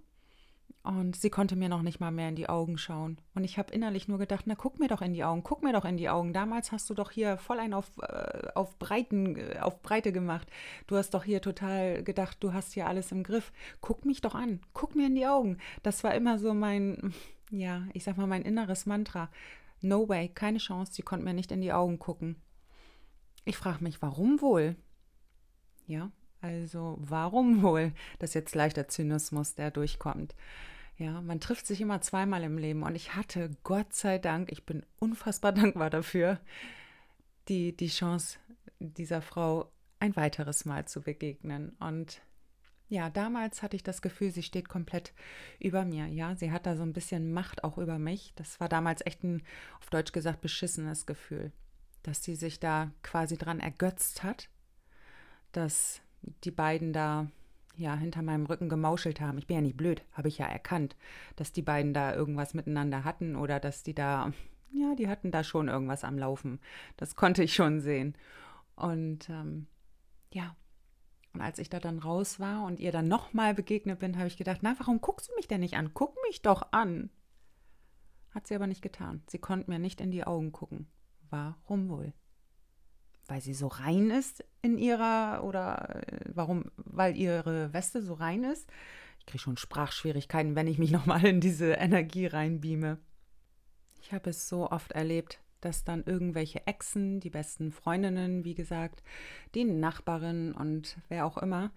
Und 0.84 1.16
sie 1.16 1.30
konnte 1.30 1.56
mir 1.56 1.70
noch 1.70 1.82
nicht 1.82 2.02
mal 2.02 2.12
mehr 2.12 2.28
in 2.28 2.36
die 2.36 2.50
Augen 2.50 2.78
schauen. 2.78 3.18
Und 3.36 3.46
ich 3.46 3.58
habe 3.58 3.72
innerlich 3.72 4.10
nur 4.10 4.18
gedacht, 4.18 4.44
na 4.48 4.56
guck 4.56 4.80
mir 4.80 4.90
doch 4.90 5.02
in 5.02 5.14
die 5.14 5.24
Augen, 5.24 5.42
guck 5.42 5.64
mir 5.64 5.72
doch 5.72 5.86
in 5.86 5.96
die 5.96 6.10
Augen. 6.10 6.34
Damals 6.34 6.74
hast 6.74 6.90
du 6.90 6.94
doch 6.94 7.10
hier 7.10 7.38
voll 7.38 7.60
ein 7.60 7.74
auf, 7.74 7.90
äh, 8.02 8.50
auf, 8.54 8.78
Breiten, 8.80 9.38
äh, 9.38 9.60
auf 9.62 9.82
Breite 9.82 10.12
gemacht. 10.12 10.52
Du 10.88 10.98
hast 10.98 11.14
doch 11.14 11.24
hier 11.24 11.42
total 11.42 12.04
gedacht, 12.04 12.38
du 12.42 12.52
hast 12.52 12.74
hier 12.74 12.86
alles 12.86 13.14
im 13.14 13.24
Griff. 13.24 13.54
Guck 13.80 14.04
mich 14.04 14.20
doch 14.20 14.36
an, 14.36 14.60
guck 14.74 14.94
mir 14.94 15.08
in 15.08 15.16
die 15.16 15.26
Augen. 15.26 15.58
Das 15.84 16.04
war 16.04 16.14
immer 16.16 16.38
so 16.38 16.54
mein, 16.54 17.14
ja, 17.50 17.84
ich 17.94 18.04
sag 18.04 18.18
mal, 18.18 18.28
mein 18.28 18.42
inneres 18.42 18.86
Mantra. 18.86 19.30
No 19.80 20.10
way, 20.10 20.28
keine 20.28 20.58
Chance, 20.58 20.92
sie 20.94 21.02
konnte 21.02 21.24
mir 21.24 21.34
nicht 21.34 21.54
in 21.54 21.62
die 21.62 21.72
Augen 21.72 21.98
gucken. 21.98 22.36
Ich 23.46 23.56
frage 23.56 23.82
mich, 23.84 24.02
warum 24.02 24.42
wohl? 24.42 24.76
Ja, 25.88 26.12
also 26.42 26.98
warum 27.00 27.62
wohl? 27.62 27.94
Das 28.20 28.32
ist 28.32 28.36
jetzt 28.36 28.56
leichter 28.56 28.90
Zynismus, 28.90 29.56
der 29.56 29.72
durchkommt. 29.72 30.36
Ja, 30.98 31.22
man 31.22 31.40
trifft 31.40 31.66
sich 31.66 31.82
immer 31.82 32.02
zweimal 32.02 32.44
im 32.44 32.58
Leben 32.58 32.84
und 32.84 32.96
ich 32.96 33.16
hatte, 33.16 33.50
Gott 33.64 33.94
sei 33.94 34.20
Dank, 34.20 34.52
ich 34.52 34.66
bin 34.66 34.86
unfassbar 35.00 35.52
dankbar 35.54 35.90
dafür, 35.90 36.40
die, 37.48 37.76
die 37.76 37.88
Chance, 37.88 38.38
dieser 38.80 39.22
Frau 39.22 39.72
ein 40.00 40.16
weiteres 40.16 40.66
Mal 40.66 40.86
zu 40.86 41.02
begegnen. 41.02 41.76
Und 41.80 42.22
ja, 42.90 43.10
damals 43.10 43.64
hatte 43.64 43.76
ich 43.76 43.84
das 43.84 44.02
Gefühl, 44.02 44.32
sie 44.32 44.44
steht 44.44 44.70
komplett 44.70 45.14
über 45.60 45.84
mir. 45.84 46.08
Ja, 46.08 46.36
sie 46.36 46.52
hat 46.52 46.66
da 46.66 46.76
so 46.76 46.84
ein 46.84 46.94
bisschen 46.94 47.34
Macht 47.34 47.64
auch 47.64 47.78
über 47.78 47.98
mich. 47.98 48.34
Das 48.36 48.60
war 48.60 48.70
damals 48.70 49.06
echt 49.06 49.24
ein, 49.24 49.42
auf 49.80 49.90
Deutsch 49.90 50.12
gesagt, 50.12 50.42
beschissenes 50.42 51.06
Gefühl, 51.06 51.52
dass 52.04 52.24
sie 52.24 52.36
sich 52.36 52.60
da 52.60 52.92
quasi 53.02 53.38
dran 53.38 53.60
ergötzt 53.60 54.24
hat, 54.24 54.50
dass 55.54 56.02
die 56.44 56.52
beiden 56.52 56.94
da 56.94 57.32
ja, 57.76 57.96
hinter 57.96 58.22
meinem 58.22 58.46
Rücken 58.46 58.70
gemauschelt 58.70 59.20
haben. 59.22 59.38
Ich 59.38 59.48
bin 59.48 59.56
ja 59.56 59.62
nicht 59.62 59.78
blöd, 59.78 60.04
habe 60.12 60.28
ich 60.28 60.38
ja 60.38 60.46
erkannt, 60.46 60.96
dass 61.36 61.52
die 61.52 61.62
beiden 61.62 61.94
da 61.94 62.14
irgendwas 62.14 62.54
miteinander 62.54 63.04
hatten 63.04 63.36
oder 63.36 63.60
dass 63.60 63.84
die 63.84 63.96
da, 63.96 64.32
ja, 64.72 64.96
die 64.96 65.08
hatten 65.08 65.32
da 65.32 65.44
schon 65.44 65.68
irgendwas 65.68 66.04
am 66.04 66.18
Laufen. 66.18 66.60
Das 66.98 67.16
konnte 67.16 67.44
ich 67.44 67.54
schon 67.54 67.82
sehen. 67.82 68.16
Und 68.76 69.30
ähm, 69.30 69.68
ja, 70.34 70.56
und 71.34 71.42
als 71.42 71.58
ich 71.58 71.70
da 71.70 71.80
dann 71.80 72.00
raus 72.00 72.40
war 72.40 72.66
und 72.66 72.80
ihr 72.80 72.92
dann 72.92 73.08
nochmal 73.08 73.54
begegnet 73.56 74.00
bin, 74.00 74.18
habe 74.18 74.28
ich 74.28 74.38
gedacht, 74.38 74.60
na, 74.62 74.76
warum 74.78 75.02
guckst 75.02 75.30
du 75.30 75.36
mich 75.36 75.48
denn 75.48 75.62
nicht 75.62 75.76
an? 75.76 75.92
Guck 75.94 76.16
mich 76.28 76.44
doch 76.44 76.68
an. 76.72 77.10
Hat 78.32 78.48
sie 78.48 78.56
aber 78.56 78.68
nicht 78.68 78.82
getan. 78.82 79.24
Sie 79.28 79.40
konnte 79.40 79.70
mir 79.70 79.80
nicht 79.80 80.00
in 80.00 80.12
die 80.12 80.24
Augen 80.24 80.52
gucken. 80.52 80.88
Warum 81.30 81.90
wohl? 81.90 82.14
Weil 83.28 83.42
sie 83.42 83.54
so 83.54 83.68
rein 83.68 84.10
ist 84.12 84.44
in 84.62 84.78
ihrer 84.78 85.44
oder 85.44 86.02
äh, 86.08 86.20
warum, 86.34 86.66
weil 86.78 87.16
ihre 87.16 87.74
Weste 87.74 88.02
so 88.02 88.14
rein 88.14 88.44
ist. 88.44 88.70
Ich 89.20 89.26
kriege 89.26 89.40
schon 89.40 89.58
Sprachschwierigkeiten, 89.58 90.56
wenn 90.56 90.68
ich 90.68 90.78
mich 90.78 90.92
nochmal 90.98 91.26
in 91.26 91.42
diese 91.42 91.74
Energie 91.74 92.26
reinbeame. 92.26 92.98
Ich 94.02 94.12
habe 94.12 94.32
es 94.32 94.50
so 94.50 94.70
oft 94.70 94.92
erlebt, 94.92 95.40
dass 95.62 95.86
dann 95.86 96.04
irgendwelche 96.04 96.68
Exen, 96.68 97.22
die 97.22 97.30
besten 97.30 97.72
Freundinnen, 97.72 98.44
wie 98.44 98.54
gesagt, 98.54 99.02
die 99.56 99.64
Nachbarin 99.64 100.52
und 100.52 100.98
wer 101.08 101.26
auch 101.26 101.38
immer, 101.38 101.72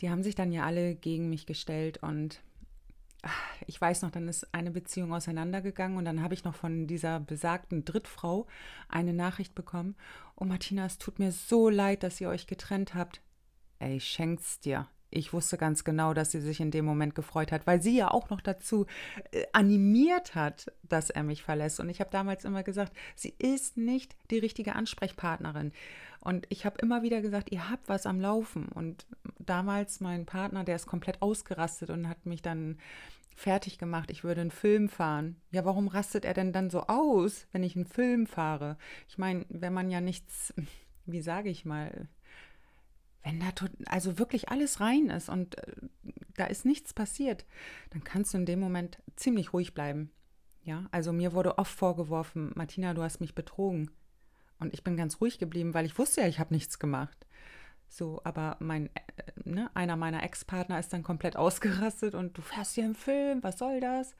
die 0.00 0.10
haben 0.10 0.22
sich 0.22 0.34
dann 0.34 0.52
ja 0.52 0.64
alle 0.64 0.94
gegen 0.94 1.30
mich 1.30 1.46
gestellt 1.46 2.02
und 2.02 2.42
ich 3.66 3.80
weiß 3.80 4.02
noch, 4.02 4.10
dann 4.10 4.28
ist 4.28 4.54
eine 4.54 4.70
Beziehung 4.70 5.12
auseinandergegangen 5.12 5.98
und 5.98 6.04
dann 6.04 6.22
habe 6.22 6.34
ich 6.34 6.44
noch 6.44 6.54
von 6.54 6.86
dieser 6.86 7.20
besagten 7.20 7.84
Drittfrau 7.84 8.46
eine 8.88 9.12
Nachricht 9.12 9.54
bekommen. 9.54 9.96
Oh 10.36 10.44
Martina, 10.44 10.86
es 10.86 10.98
tut 10.98 11.18
mir 11.18 11.32
so 11.32 11.68
leid, 11.68 12.02
dass 12.02 12.20
ihr 12.20 12.28
euch 12.28 12.46
getrennt 12.46 12.94
habt. 12.94 13.20
Ey, 13.80 14.00
schenk's 14.00 14.60
dir. 14.60 14.88
Ich 15.10 15.32
wusste 15.32 15.56
ganz 15.56 15.84
genau, 15.84 16.12
dass 16.12 16.30
sie 16.30 16.40
sich 16.40 16.60
in 16.60 16.70
dem 16.70 16.84
Moment 16.84 17.14
gefreut 17.14 17.50
hat, 17.50 17.66
weil 17.66 17.80
sie 17.80 17.96
ja 17.96 18.10
auch 18.10 18.28
noch 18.30 18.40
dazu 18.40 18.86
äh, 19.32 19.44
animiert 19.52 20.34
hat, 20.34 20.72
dass 20.82 21.10
er 21.10 21.22
mich 21.22 21.42
verlässt. 21.42 21.80
Und 21.80 21.88
ich 21.88 22.00
habe 22.00 22.10
damals 22.10 22.44
immer 22.44 22.62
gesagt, 22.62 22.92
sie 23.14 23.34
ist 23.38 23.76
nicht 23.76 24.16
die 24.30 24.38
richtige 24.38 24.74
Ansprechpartnerin. 24.74 25.72
Und 26.20 26.46
ich 26.50 26.66
habe 26.66 26.78
immer 26.80 27.02
wieder 27.02 27.22
gesagt, 27.22 27.50
ihr 27.52 27.70
habt 27.70 27.88
was 27.88 28.04
am 28.04 28.20
Laufen. 28.20 28.68
Und 28.68 29.06
damals 29.38 30.00
mein 30.00 30.26
Partner, 30.26 30.64
der 30.64 30.76
ist 30.76 30.86
komplett 30.86 31.22
ausgerastet 31.22 31.90
und 31.90 32.08
hat 32.08 32.26
mich 32.26 32.42
dann 32.42 32.78
fertig 33.34 33.78
gemacht, 33.78 34.10
ich 34.10 34.24
würde 34.24 34.40
einen 34.40 34.50
Film 34.50 34.88
fahren. 34.88 35.36
Ja, 35.52 35.64
warum 35.64 35.88
rastet 35.88 36.24
er 36.24 36.34
denn 36.34 36.52
dann 36.52 36.70
so 36.70 36.82
aus, 36.88 37.46
wenn 37.52 37.62
ich 37.62 37.76
einen 37.76 37.86
Film 37.86 38.26
fahre? 38.26 38.76
Ich 39.08 39.16
meine, 39.16 39.46
wenn 39.48 39.72
man 39.72 39.90
ja 39.90 40.00
nichts, 40.00 40.52
wie 41.06 41.22
sage 41.22 41.48
ich 41.48 41.64
mal, 41.64 42.08
wenn 43.28 43.40
da 43.40 43.48
also 43.86 44.18
wirklich 44.18 44.48
alles 44.48 44.80
rein 44.80 45.10
ist 45.10 45.28
und 45.28 45.58
äh, 45.58 45.72
da 46.36 46.46
ist 46.46 46.64
nichts 46.64 46.94
passiert, 46.94 47.44
dann 47.90 48.02
kannst 48.02 48.32
du 48.32 48.38
in 48.38 48.46
dem 48.46 48.58
Moment 48.58 49.02
ziemlich 49.16 49.52
ruhig 49.52 49.74
bleiben. 49.74 50.10
Ja, 50.62 50.88
also 50.92 51.12
mir 51.12 51.32
wurde 51.32 51.58
oft 51.58 51.74
vorgeworfen, 51.74 52.52
Martina, 52.54 52.94
du 52.94 53.02
hast 53.02 53.20
mich 53.20 53.34
betrogen. 53.34 53.90
Und 54.58 54.74
ich 54.74 54.82
bin 54.82 54.96
ganz 54.96 55.20
ruhig 55.20 55.38
geblieben, 55.38 55.74
weil 55.74 55.86
ich 55.86 55.98
wusste 55.98 56.22
ja, 56.22 56.26
ich 56.26 56.40
habe 56.40 56.54
nichts 56.54 56.78
gemacht. 56.78 57.26
So, 57.88 58.20
aber 58.24 58.56
mein, 58.60 58.86
äh, 58.86 59.00
ne, 59.44 59.70
einer 59.74 59.96
meiner 59.96 60.22
Ex-Partner 60.22 60.78
ist 60.78 60.92
dann 60.92 61.02
komplett 61.02 61.36
ausgerastet 61.36 62.14
und 62.14 62.36
du 62.36 62.42
fährst 62.42 62.74
hier 62.74 62.86
im 62.86 62.94
Film, 62.94 63.42
was 63.42 63.58
soll 63.58 63.80
das? 63.80 64.14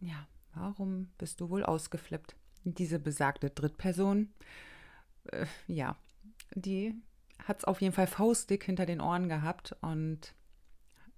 Ja, 0.00 0.26
warum 0.54 1.10
bist 1.18 1.40
du 1.40 1.50
wohl 1.50 1.64
ausgeflippt? 1.64 2.36
Diese 2.64 2.98
besagte 2.98 3.50
Drittperson, 3.50 4.32
äh, 5.24 5.46
ja, 5.66 5.96
die 6.54 6.94
hat 7.46 7.58
es 7.58 7.64
auf 7.64 7.80
jeden 7.80 7.94
Fall 7.94 8.06
faustdick 8.06 8.64
hinter 8.64 8.86
den 8.86 9.00
Ohren 9.00 9.28
gehabt 9.28 9.76
und 9.80 10.34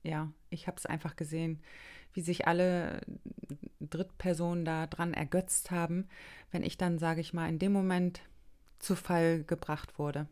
ja, 0.02 0.30
ich 0.50 0.66
habe 0.66 0.76
es 0.76 0.86
einfach 0.86 1.16
gesehen, 1.16 1.60
wie 2.12 2.20
sich 2.20 2.46
alle 2.46 3.00
Drittpersonen 3.80 4.64
da 4.64 4.86
dran 4.86 5.14
ergötzt 5.14 5.70
haben, 5.70 6.08
wenn 6.50 6.62
ich 6.62 6.76
dann, 6.76 6.98
sage 6.98 7.20
ich 7.20 7.32
mal, 7.32 7.48
in 7.48 7.58
dem 7.58 7.72
Moment 7.72 8.22
zu 8.78 8.94
Fall 8.94 9.44
gebracht 9.44 9.98
wurde. 9.98 10.28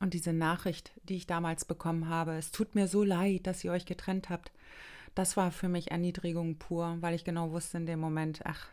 Und 0.00 0.14
diese 0.14 0.32
Nachricht, 0.32 0.92
die 1.04 1.16
ich 1.16 1.26
damals 1.26 1.64
bekommen 1.64 2.08
habe, 2.08 2.32
es 2.32 2.50
tut 2.50 2.74
mir 2.74 2.88
so 2.88 3.04
leid, 3.04 3.46
dass 3.46 3.62
ihr 3.62 3.72
euch 3.72 3.86
getrennt 3.86 4.30
habt, 4.30 4.50
das 5.14 5.36
war 5.36 5.52
für 5.52 5.68
mich 5.68 5.90
Erniedrigung 5.90 6.56
pur, 6.58 6.96
weil 7.00 7.14
ich 7.14 7.24
genau 7.24 7.52
wusste 7.52 7.76
in 7.76 7.86
dem 7.86 8.00
Moment, 8.00 8.40
ach, 8.44 8.68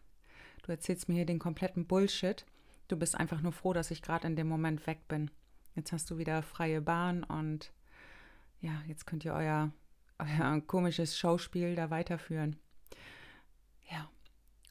du 0.63 0.71
erzählst 0.71 1.09
mir 1.09 1.15
hier 1.15 1.25
den 1.25 1.39
kompletten 1.39 1.85
Bullshit. 1.85 2.45
Du 2.89 2.98
bist 2.98 3.15
einfach 3.15 3.41
nur 3.41 3.51
froh, 3.51 3.72
dass 3.72 3.91
ich 3.91 4.01
gerade 4.01 4.27
in 4.27 4.36
dem 4.36 4.48
Moment 4.48 4.86
weg 4.88 5.08
bin. 5.08 5.31
Jetzt 5.75 5.91
hast 5.91 6.10
du 6.10 6.17
wieder 6.17 6.41
freie 6.41 6.81
Bahn 6.81 7.24
und 7.24 7.72
ja, 8.62 8.81
jetzt 8.88 9.05
könnt 9.05 9.24
ihr 9.24 9.34
euer, 9.34 9.72
euer 10.19 10.60
komisches 10.62 11.17
Schauspiel 11.17 11.75
da 11.75 11.91
weiterführen. 11.91 12.58
Ja, 13.89 14.10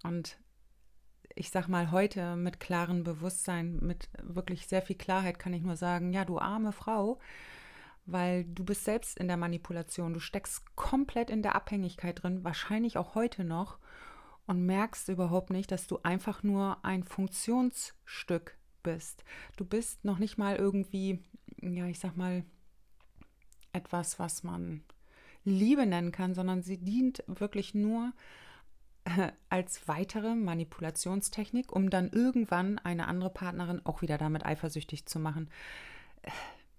und 0.03 0.37
ich 1.37 1.51
sag 1.51 1.69
mal, 1.69 1.93
heute 1.93 2.35
mit 2.35 2.59
klarem 2.59 3.05
Bewusstsein, 3.05 3.79
mit 3.81 4.09
wirklich 4.21 4.67
sehr 4.67 4.83
viel 4.83 4.97
Klarheit 4.97 5.39
kann 5.39 5.55
ich 5.55 5.63
nur 5.63 5.77
sagen, 5.77 6.13
ja, 6.13 6.25
du 6.25 6.41
arme 6.41 6.73
Frau, 6.73 7.21
weil 8.05 8.45
du 8.47 8.65
bist 8.65 8.85
selbst 8.85 9.17
in 9.17 9.29
der 9.29 9.37
Manipulation, 9.37 10.13
du 10.13 10.19
steckst 10.19 10.75
komplett 10.75 11.31
in 11.31 11.43
der 11.43 11.55
Abhängigkeit 11.55 12.21
drin, 12.21 12.43
wahrscheinlich 12.43 12.99
auch 12.99 13.15
heute 13.15 13.45
noch 13.45 13.79
und 14.49 14.65
merkst 14.65 15.09
überhaupt 15.11 15.51
nicht, 15.51 15.71
dass 15.71 15.87
du 15.87 16.01
einfach 16.03 16.43
nur 16.43 16.85
ein 16.85 17.05
Funktionsstück 17.05 18.57
bist. 18.83 19.23
Du 19.57 19.65
bist 19.65 20.05
noch 20.05 20.19
nicht 20.19 20.39
mal 20.39 20.57
irgendwie, 20.57 21.23
ja, 21.61 21.87
ich 21.87 22.01
sag 22.01 22.17
mal, 22.17 22.45
etwas, 23.73 24.19
was 24.19 24.43
man 24.43 24.83
Liebe 25.45 25.87
nennen 25.87 26.13
kann, 26.13 26.35
sondern 26.35 26.63
sie 26.63 26.79
dient 26.79 27.23
wirklich 27.27 27.75
nur 27.75 28.13
als 29.51 29.87
weitere 29.87 30.35
Manipulationstechnik, 30.35 31.71
um 31.71 31.91
dann 31.91 32.09
irgendwann 32.09 32.79
eine 32.79 33.07
andere 33.07 33.31
Partnerin 33.31 33.85
auch 33.85 34.03
wieder 34.03 34.19
damit 34.19 34.45
eifersüchtig 34.45 35.07
zu 35.07 35.19
machen. 35.19 35.51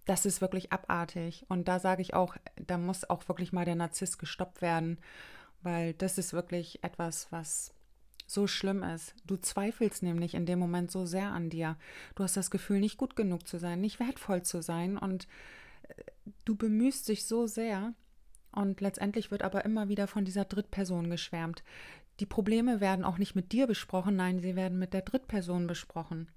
Das 0.06 0.26
ist 0.26 0.42
wirklich 0.42 0.72
abartig. 0.72 1.46
Und 1.50 1.68
da 1.68 1.80
sage 1.80 2.02
ich 2.02 2.16
auch, 2.16 2.36
da 2.56 2.78
muss 2.80 3.10
auch 3.10 3.28
wirklich 3.28 3.54
mal 3.54 3.66
der 3.66 3.76
Narzisst 3.76 4.18
gestoppt 4.20 4.62
werden, 4.62 5.00
weil 5.62 5.94
das 5.94 6.18
ist 6.18 6.34
wirklich 6.34 6.84
etwas, 6.84 7.32
was 7.32 7.74
so 8.28 8.48
schlimm 8.48 8.84
ist. 8.84 9.16
Du 9.26 9.38
zweifelst 9.38 10.04
nämlich 10.04 10.36
in 10.36 10.46
dem 10.46 10.60
Moment 10.60 10.92
so 10.92 11.06
sehr 11.06 11.32
an 11.32 11.50
dir. 11.50 11.78
Du 12.16 12.24
hast 12.24 12.38
das 12.38 12.52
Gefühl, 12.52 12.80
nicht 12.80 12.98
gut 12.98 13.16
genug 13.16 13.48
zu 13.48 13.58
sein, 13.58 13.82
nicht 13.82 14.00
wertvoll 14.00 14.44
zu 14.44 14.62
sein 14.62 14.98
und 14.98 15.28
äh, 15.88 15.94
du 16.46 16.56
bemühst 16.56 17.08
dich 17.08 17.26
so 17.26 17.48
sehr. 17.48 17.94
Und 18.52 18.82
letztendlich 18.82 19.30
wird 19.30 19.44
aber 19.44 19.64
immer 19.66 19.90
wieder 19.90 20.08
von 20.08 20.26
dieser 20.26 20.46
Drittperson 20.46 21.10
geschwärmt. 21.10 21.64
Die 22.20 22.26
Probleme 22.26 22.82
werden 22.82 23.06
auch 23.06 23.18
nicht 23.18 23.36
mit 23.36 23.52
dir 23.52 23.68
besprochen, 23.68 24.16
nein, 24.16 24.40
sie 24.40 24.56
werden 24.56 24.80
mit 24.80 24.94
der 24.94 25.04
Drittperson 25.04 25.68
besprochen. 25.68 26.30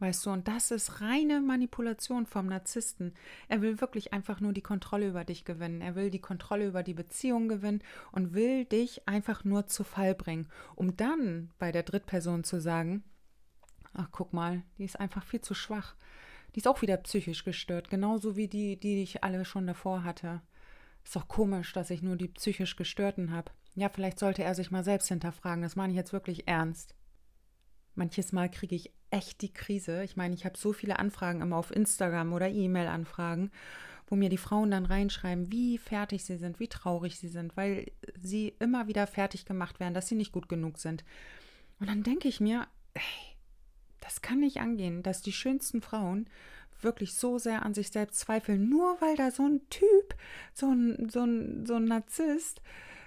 Weißt 0.00 0.24
du, 0.24 0.30
und 0.30 0.48
das 0.48 0.70
ist 0.70 1.02
reine 1.02 1.42
Manipulation 1.42 2.24
vom 2.24 2.46
Narzissten. 2.46 3.12
Er 3.48 3.60
will 3.60 3.82
wirklich 3.82 4.14
einfach 4.14 4.40
nur 4.40 4.54
die 4.54 4.62
Kontrolle 4.62 5.06
über 5.06 5.24
dich 5.24 5.44
gewinnen. 5.44 5.82
Er 5.82 5.94
will 5.94 6.10
die 6.10 6.22
Kontrolle 6.22 6.66
über 6.66 6.82
die 6.82 6.94
Beziehung 6.94 7.48
gewinnen 7.48 7.82
und 8.10 8.32
will 8.32 8.64
dich 8.64 9.06
einfach 9.06 9.44
nur 9.44 9.66
zu 9.66 9.84
Fall 9.84 10.14
bringen, 10.14 10.48
um 10.74 10.96
dann 10.96 11.50
bei 11.58 11.70
der 11.70 11.82
Drittperson 11.82 12.44
zu 12.44 12.62
sagen, 12.62 13.04
ach 13.92 14.08
guck 14.10 14.32
mal, 14.32 14.62
die 14.78 14.84
ist 14.84 14.98
einfach 14.98 15.22
viel 15.22 15.42
zu 15.42 15.52
schwach. 15.52 15.94
Die 16.54 16.60
ist 16.60 16.66
auch 16.66 16.80
wieder 16.80 16.96
psychisch 16.96 17.44
gestört, 17.44 17.90
genauso 17.90 18.36
wie 18.36 18.48
die, 18.48 18.80
die 18.80 19.02
ich 19.02 19.22
alle 19.22 19.44
schon 19.44 19.66
davor 19.66 20.02
hatte. 20.02 20.40
Ist 21.04 21.14
doch 21.14 21.28
komisch, 21.28 21.74
dass 21.74 21.90
ich 21.90 22.00
nur 22.00 22.16
die 22.16 22.28
psychisch 22.28 22.76
Gestörten 22.76 23.32
habe. 23.32 23.52
Ja, 23.74 23.90
vielleicht 23.90 24.18
sollte 24.18 24.42
er 24.44 24.54
sich 24.54 24.70
mal 24.70 24.82
selbst 24.82 25.08
hinterfragen. 25.08 25.62
Das 25.62 25.76
meine 25.76 25.92
ich 25.92 25.96
jetzt 25.96 26.14
wirklich 26.14 26.48
ernst. 26.48 26.94
Manches 27.94 28.32
Mal 28.32 28.50
kriege 28.50 28.74
ich 28.74 28.92
echt 29.10 29.42
die 29.42 29.52
Krise. 29.52 30.02
Ich 30.04 30.16
meine, 30.16 30.34
ich 30.34 30.44
habe 30.44 30.56
so 30.56 30.72
viele 30.72 30.98
Anfragen 30.98 31.40
immer 31.40 31.56
auf 31.56 31.74
Instagram 31.74 32.32
oder 32.32 32.48
E-Mail-Anfragen, 32.48 33.50
wo 34.06 34.16
mir 34.16 34.28
die 34.28 34.36
Frauen 34.36 34.70
dann 34.70 34.86
reinschreiben, 34.86 35.52
wie 35.52 35.78
fertig 35.78 36.24
sie 36.24 36.36
sind, 36.36 36.58
wie 36.60 36.68
traurig 36.68 37.18
sie 37.18 37.28
sind, 37.28 37.56
weil 37.56 37.90
sie 38.20 38.54
immer 38.58 38.88
wieder 38.88 39.06
fertig 39.06 39.44
gemacht 39.44 39.80
werden, 39.80 39.94
dass 39.94 40.08
sie 40.08 40.16
nicht 40.16 40.32
gut 40.32 40.48
genug 40.48 40.78
sind. 40.78 41.04
Und 41.78 41.88
dann 41.88 42.02
denke 42.02 42.28
ich 42.28 42.40
mir, 42.40 42.66
hey, 42.94 43.36
das 44.00 44.22
kann 44.22 44.40
nicht 44.40 44.58
angehen, 44.58 45.02
dass 45.02 45.22
die 45.22 45.32
schönsten 45.32 45.80
Frauen 45.80 46.28
wirklich 46.82 47.14
so 47.14 47.38
sehr 47.38 47.64
an 47.64 47.74
sich 47.74 47.90
selbst 47.90 48.20
zweifeln, 48.20 48.68
nur 48.68 49.00
weil 49.00 49.16
da 49.16 49.30
so 49.30 49.46
ein 49.46 49.60
Typ, 49.70 50.14
so 50.54 50.70
ein, 50.70 51.08
so 51.10 51.24
ein, 51.24 51.66
so 51.66 51.74
ein 51.74 51.84
Narzisst, 51.84 52.62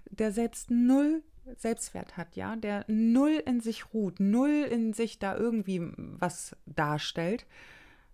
der 0.09 0.31
selbst 0.31 0.69
null 0.69 1.23
Selbstwert 1.57 2.17
hat, 2.17 2.35
ja, 2.35 2.55
der 2.55 2.85
null 2.87 3.41
in 3.45 3.59
sich 3.59 3.93
ruht, 3.93 4.19
null 4.19 4.67
in 4.69 4.93
sich 4.93 5.19
da 5.19 5.35
irgendwie 5.35 5.81
was 5.95 6.55
darstellt, 6.65 7.45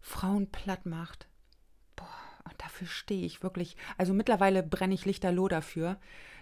Frauen 0.01 0.51
platt 0.51 0.85
macht. 0.85 1.27
Boah, 1.95 2.07
und 2.45 2.61
dafür 2.61 2.87
stehe 2.87 3.25
ich 3.25 3.43
wirklich. 3.43 3.77
Also 3.97 4.13
mittlerweile 4.13 4.63
brenne 4.63 4.93
ich 4.93 5.05
lichterloh 5.05 5.47
dafür, 5.47 5.99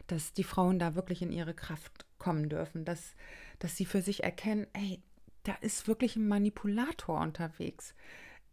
dass 0.07 0.33
die 0.33 0.43
Frauen 0.43 0.79
da 0.79 0.95
wirklich 0.95 1.21
in 1.21 1.31
ihre 1.31 1.53
Kraft 1.53 2.05
kommen 2.17 2.49
dürfen, 2.49 2.85
dass, 2.85 3.15
dass 3.59 3.75
sie 3.75 3.85
für 3.85 4.01
sich 4.01 4.23
erkennen, 4.23 4.67
ey, 4.73 5.01
da 5.43 5.53
ist 5.61 5.87
wirklich 5.87 6.15
ein 6.15 6.27
Manipulator 6.27 7.19
unterwegs. 7.19 7.93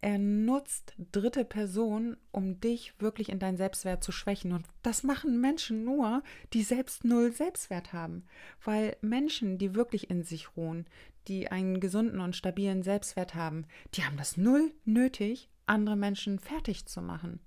Er 0.05 0.19
nutzt 0.19 0.93
dritte 1.11 1.43
Personen, 1.43 2.15
um 2.31 2.59
dich 2.59 2.93
wirklich 3.01 3.29
in 3.29 3.39
deinen 3.39 3.57
Selbstwert 3.57 4.03
zu 4.03 4.11
schwächen. 4.11 4.51
Und 4.51 4.67
das 4.83 5.01
machen 5.01 5.41
Menschen 5.41 5.83
nur, 5.83 6.21
die 6.53 6.61
selbst 6.61 7.05
null 7.05 7.31
Selbstwert 7.31 7.91
haben. 7.91 8.27
Weil 8.63 8.97
Menschen, 9.01 9.57
die 9.57 9.73
wirklich 9.73 10.11
in 10.11 10.21
sich 10.21 10.55
ruhen, 10.55 10.85
die 11.27 11.47
einen 11.49 11.79
gesunden 11.79 12.19
und 12.19 12.35
stabilen 12.35 12.83
Selbstwert 12.83 13.33
haben, 13.33 13.65
die 13.95 14.03
haben 14.03 14.15
das 14.15 14.37
null 14.37 14.75
nötig, 14.83 15.49
andere 15.65 15.95
Menschen 15.95 16.37
fertig 16.37 16.85
zu 16.85 17.01
machen. 17.01 17.39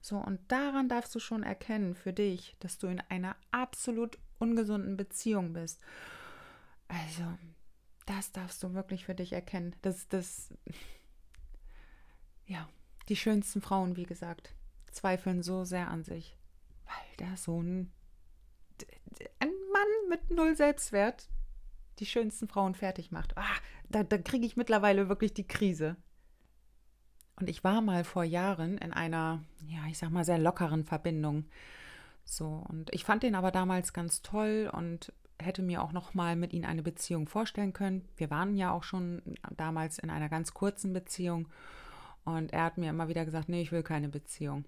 So, 0.00 0.16
und 0.16 0.40
daran 0.48 0.88
darfst 0.88 1.14
du 1.14 1.18
schon 1.18 1.42
erkennen 1.42 1.94
für 1.94 2.14
dich, 2.14 2.56
dass 2.60 2.78
du 2.78 2.86
in 2.86 3.02
einer 3.10 3.36
absolut 3.50 4.16
ungesunden 4.38 4.96
Beziehung 4.96 5.52
bist. 5.52 5.78
Also, 6.88 7.24
das 8.06 8.32
darfst 8.32 8.62
du 8.62 8.72
wirklich 8.72 9.04
für 9.04 9.14
dich 9.14 9.34
erkennen. 9.34 9.76
Das, 9.82 10.08
das, 10.08 10.54
ja, 12.48 12.68
die 13.08 13.16
schönsten 13.16 13.60
Frauen, 13.60 13.96
wie 13.96 14.06
gesagt, 14.06 14.54
zweifeln 14.90 15.42
so 15.42 15.64
sehr 15.64 15.88
an 15.88 16.02
sich, 16.02 16.36
weil 16.86 17.26
da 17.28 17.36
so 17.36 17.62
ein, 17.62 17.92
ein 19.38 19.52
Mann 19.72 20.08
mit 20.08 20.30
null 20.30 20.56
Selbstwert 20.56 21.28
die 22.00 22.06
schönsten 22.06 22.48
Frauen 22.48 22.74
fertig 22.74 23.12
macht. 23.12 23.36
Ah, 23.36 23.56
da, 23.88 24.02
da 24.02 24.18
kriege 24.18 24.46
ich 24.46 24.56
mittlerweile 24.56 25.08
wirklich 25.08 25.34
die 25.34 25.46
Krise. 25.46 25.96
Und 27.36 27.48
ich 27.48 27.62
war 27.62 27.80
mal 27.82 28.02
vor 28.04 28.24
Jahren 28.24 28.78
in 28.78 28.92
einer, 28.92 29.44
ja, 29.60 29.80
ich 29.88 29.98
sag 29.98 30.10
mal, 30.10 30.24
sehr 30.24 30.38
lockeren 30.38 30.84
Verbindung 30.84 31.44
So, 32.24 32.64
und 32.68 32.92
ich 32.94 33.04
fand 33.04 33.22
den 33.22 33.34
aber 33.34 33.50
damals 33.50 33.92
ganz 33.92 34.22
toll 34.22 34.70
und 34.72 35.12
hätte 35.40 35.62
mir 35.62 35.82
auch 35.82 35.92
noch 35.92 36.14
mal 36.14 36.36
mit 36.36 36.52
ihm 36.52 36.64
eine 36.64 36.82
Beziehung 36.82 37.28
vorstellen 37.28 37.72
können. 37.72 38.08
Wir 38.16 38.30
waren 38.30 38.56
ja 38.56 38.72
auch 38.72 38.82
schon 38.82 39.22
damals 39.56 39.98
in 39.98 40.10
einer 40.10 40.28
ganz 40.28 40.52
kurzen 40.52 40.92
Beziehung 40.92 41.48
und 42.36 42.52
er 42.52 42.64
hat 42.64 42.78
mir 42.78 42.90
immer 42.90 43.08
wieder 43.08 43.24
gesagt, 43.24 43.48
nee, 43.48 43.62
ich 43.62 43.72
will 43.72 43.82
keine 43.82 44.08
Beziehung. 44.08 44.64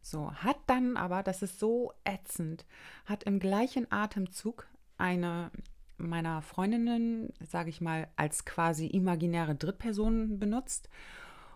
So, 0.00 0.32
hat 0.32 0.58
dann 0.66 0.96
aber, 0.96 1.22
das 1.22 1.42
ist 1.42 1.58
so 1.58 1.92
ätzend, 2.04 2.64
hat 3.04 3.24
im 3.24 3.40
gleichen 3.40 3.90
Atemzug 3.90 4.66
eine 4.96 5.50
meiner 5.98 6.42
Freundinnen, 6.42 7.32
sage 7.40 7.70
ich 7.70 7.80
mal, 7.80 8.08
als 8.16 8.44
quasi 8.44 8.86
imaginäre 8.86 9.54
Drittperson 9.54 10.38
benutzt 10.38 10.88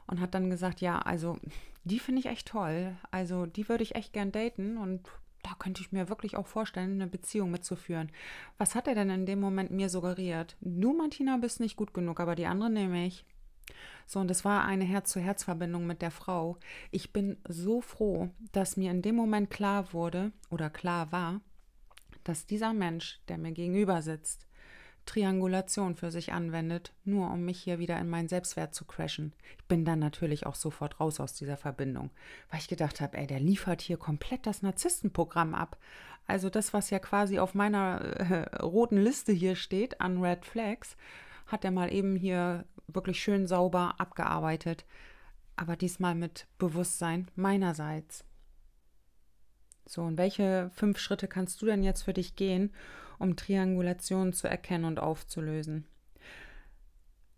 und 0.07 0.20
hat 0.20 0.35
dann 0.35 0.50
gesagt, 0.50 0.81
ja, 0.81 0.98
also 0.98 1.38
die 1.85 1.98
finde 1.98 2.20
ich 2.20 2.26
echt 2.26 2.48
toll. 2.48 2.96
Also 3.11 3.46
die 3.46 3.68
würde 3.68 3.85
ich 3.85 3.94
echt 3.94 4.12
gern 4.12 4.33
daten 4.33 4.76
und 4.76 5.09
da 5.42 5.50
könnte 5.59 5.81
ich 5.81 5.92
mir 5.92 6.09
wirklich 6.09 6.37
auch 6.37 6.46
vorstellen, 6.46 6.94
eine 6.94 7.07
Beziehung 7.07 7.50
mitzuführen. 7.50 8.11
Was 8.59 8.74
hat 8.74 8.87
er 8.87 8.94
denn 8.94 9.11
in 9.11 9.26
dem 9.26 9.40
Moment 9.40 9.70
mir 9.70 9.88
suggeriert? 9.88 10.57
Du, 10.61 10.92
Martina, 10.92 11.37
bist 11.37 11.61
nicht 11.61 11.76
gut 11.76 11.94
genug, 11.94 12.20
aber 12.20 12.35
die 12.35 12.46
andere 12.46 12.70
nehme 12.70 13.07
ich. 13.07 13.24
So, 14.07 14.20
und 14.20 14.31
es 14.31 14.44
war 14.44 14.64
eine 14.64 14.85
Herz-zu-Herz-Verbindung 14.85 15.87
mit 15.87 16.03
der 16.03 16.11
Frau. 16.11 16.59
Ich 16.90 17.12
bin 17.12 17.38
so 17.48 17.81
froh, 17.81 18.31
dass 18.53 18.77
mir 18.77 18.90
in 18.90 19.03
dem 19.03 19.14
Moment 19.14 19.51
klar 19.51 19.92
wurde 19.92 20.33
oder 20.51 20.70
klar 20.70 21.12
war, 21.12 21.40
dass 22.25 22.46
dieser 22.46 22.72
Mensch, 22.72 23.20
der 23.29 23.38
mir 23.38 23.53
gegenüber 23.53 24.03
sitzt, 24.03 24.46
Triangulation 25.07 25.96
für 25.96 26.11
sich 26.11 26.33
anwendet, 26.33 26.92
nur 27.05 27.31
um 27.31 27.44
mich 27.44 27.61
hier 27.61 27.79
wieder 27.79 27.98
in 27.98 28.09
meinen 28.09 28.29
Selbstwert 28.29 28.75
zu 28.75 28.85
crashen. 28.85 29.33
Ich 29.59 29.64
bin 29.64 29.85
dann 29.85 29.98
natürlich 29.98 30.46
auch 30.46 30.55
sofort 30.55 31.01
raus 31.01 31.18
aus 31.18 31.35
dieser 31.35 31.57
Verbindung, 31.57 32.11
weil 32.51 32.61
ich 32.61 32.68
gedacht 32.68 33.01
habe, 33.01 33.16
ey, 33.18 33.27
der 33.27 33.40
liefert 33.40 33.81
hier 33.81 33.96
komplett 33.96 34.46
das 34.46 34.62
Narzisstenprogramm 34.62 35.55
ab. 35.55 35.77
Also 36.27 36.51
das, 36.51 36.72
was 36.72 36.90
ja 36.90 37.01
quasi 37.01 37.40
auf 37.40 37.55
meiner 37.55 38.01
äh, 38.01 38.57
roten 38.59 38.96
Liste 38.96 39.33
hier 39.33 39.57
steht 39.57 40.01
an 40.01 40.22
Red 40.22 40.44
Flags, 40.44 40.96
hat 41.46 41.64
er 41.64 41.72
mal 41.72 41.92
eben 41.92 42.14
hier 42.14 42.64
wirklich 42.94 43.22
schön 43.22 43.46
sauber 43.46 43.94
abgearbeitet. 43.98 44.85
Aber 45.57 45.76
diesmal 45.76 46.14
mit 46.14 46.46
Bewusstsein 46.59 47.31
meinerseits. 47.35 48.24
So, 49.87 50.02
und 50.02 50.16
welche 50.16 50.70
fünf 50.74 50.98
Schritte 50.98 51.28
kannst 51.28 51.61
du 51.61 51.66
denn 51.66 51.83
jetzt 51.83 52.02
für 52.02 52.12
dich 52.12 52.37
gehen, 52.37 52.72
um 53.18 53.37
Triangulationen 53.37 54.33
zu 54.33 54.48
erkennen 54.48 54.85
und 54.85 54.98
aufzulösen. 54.98 55.87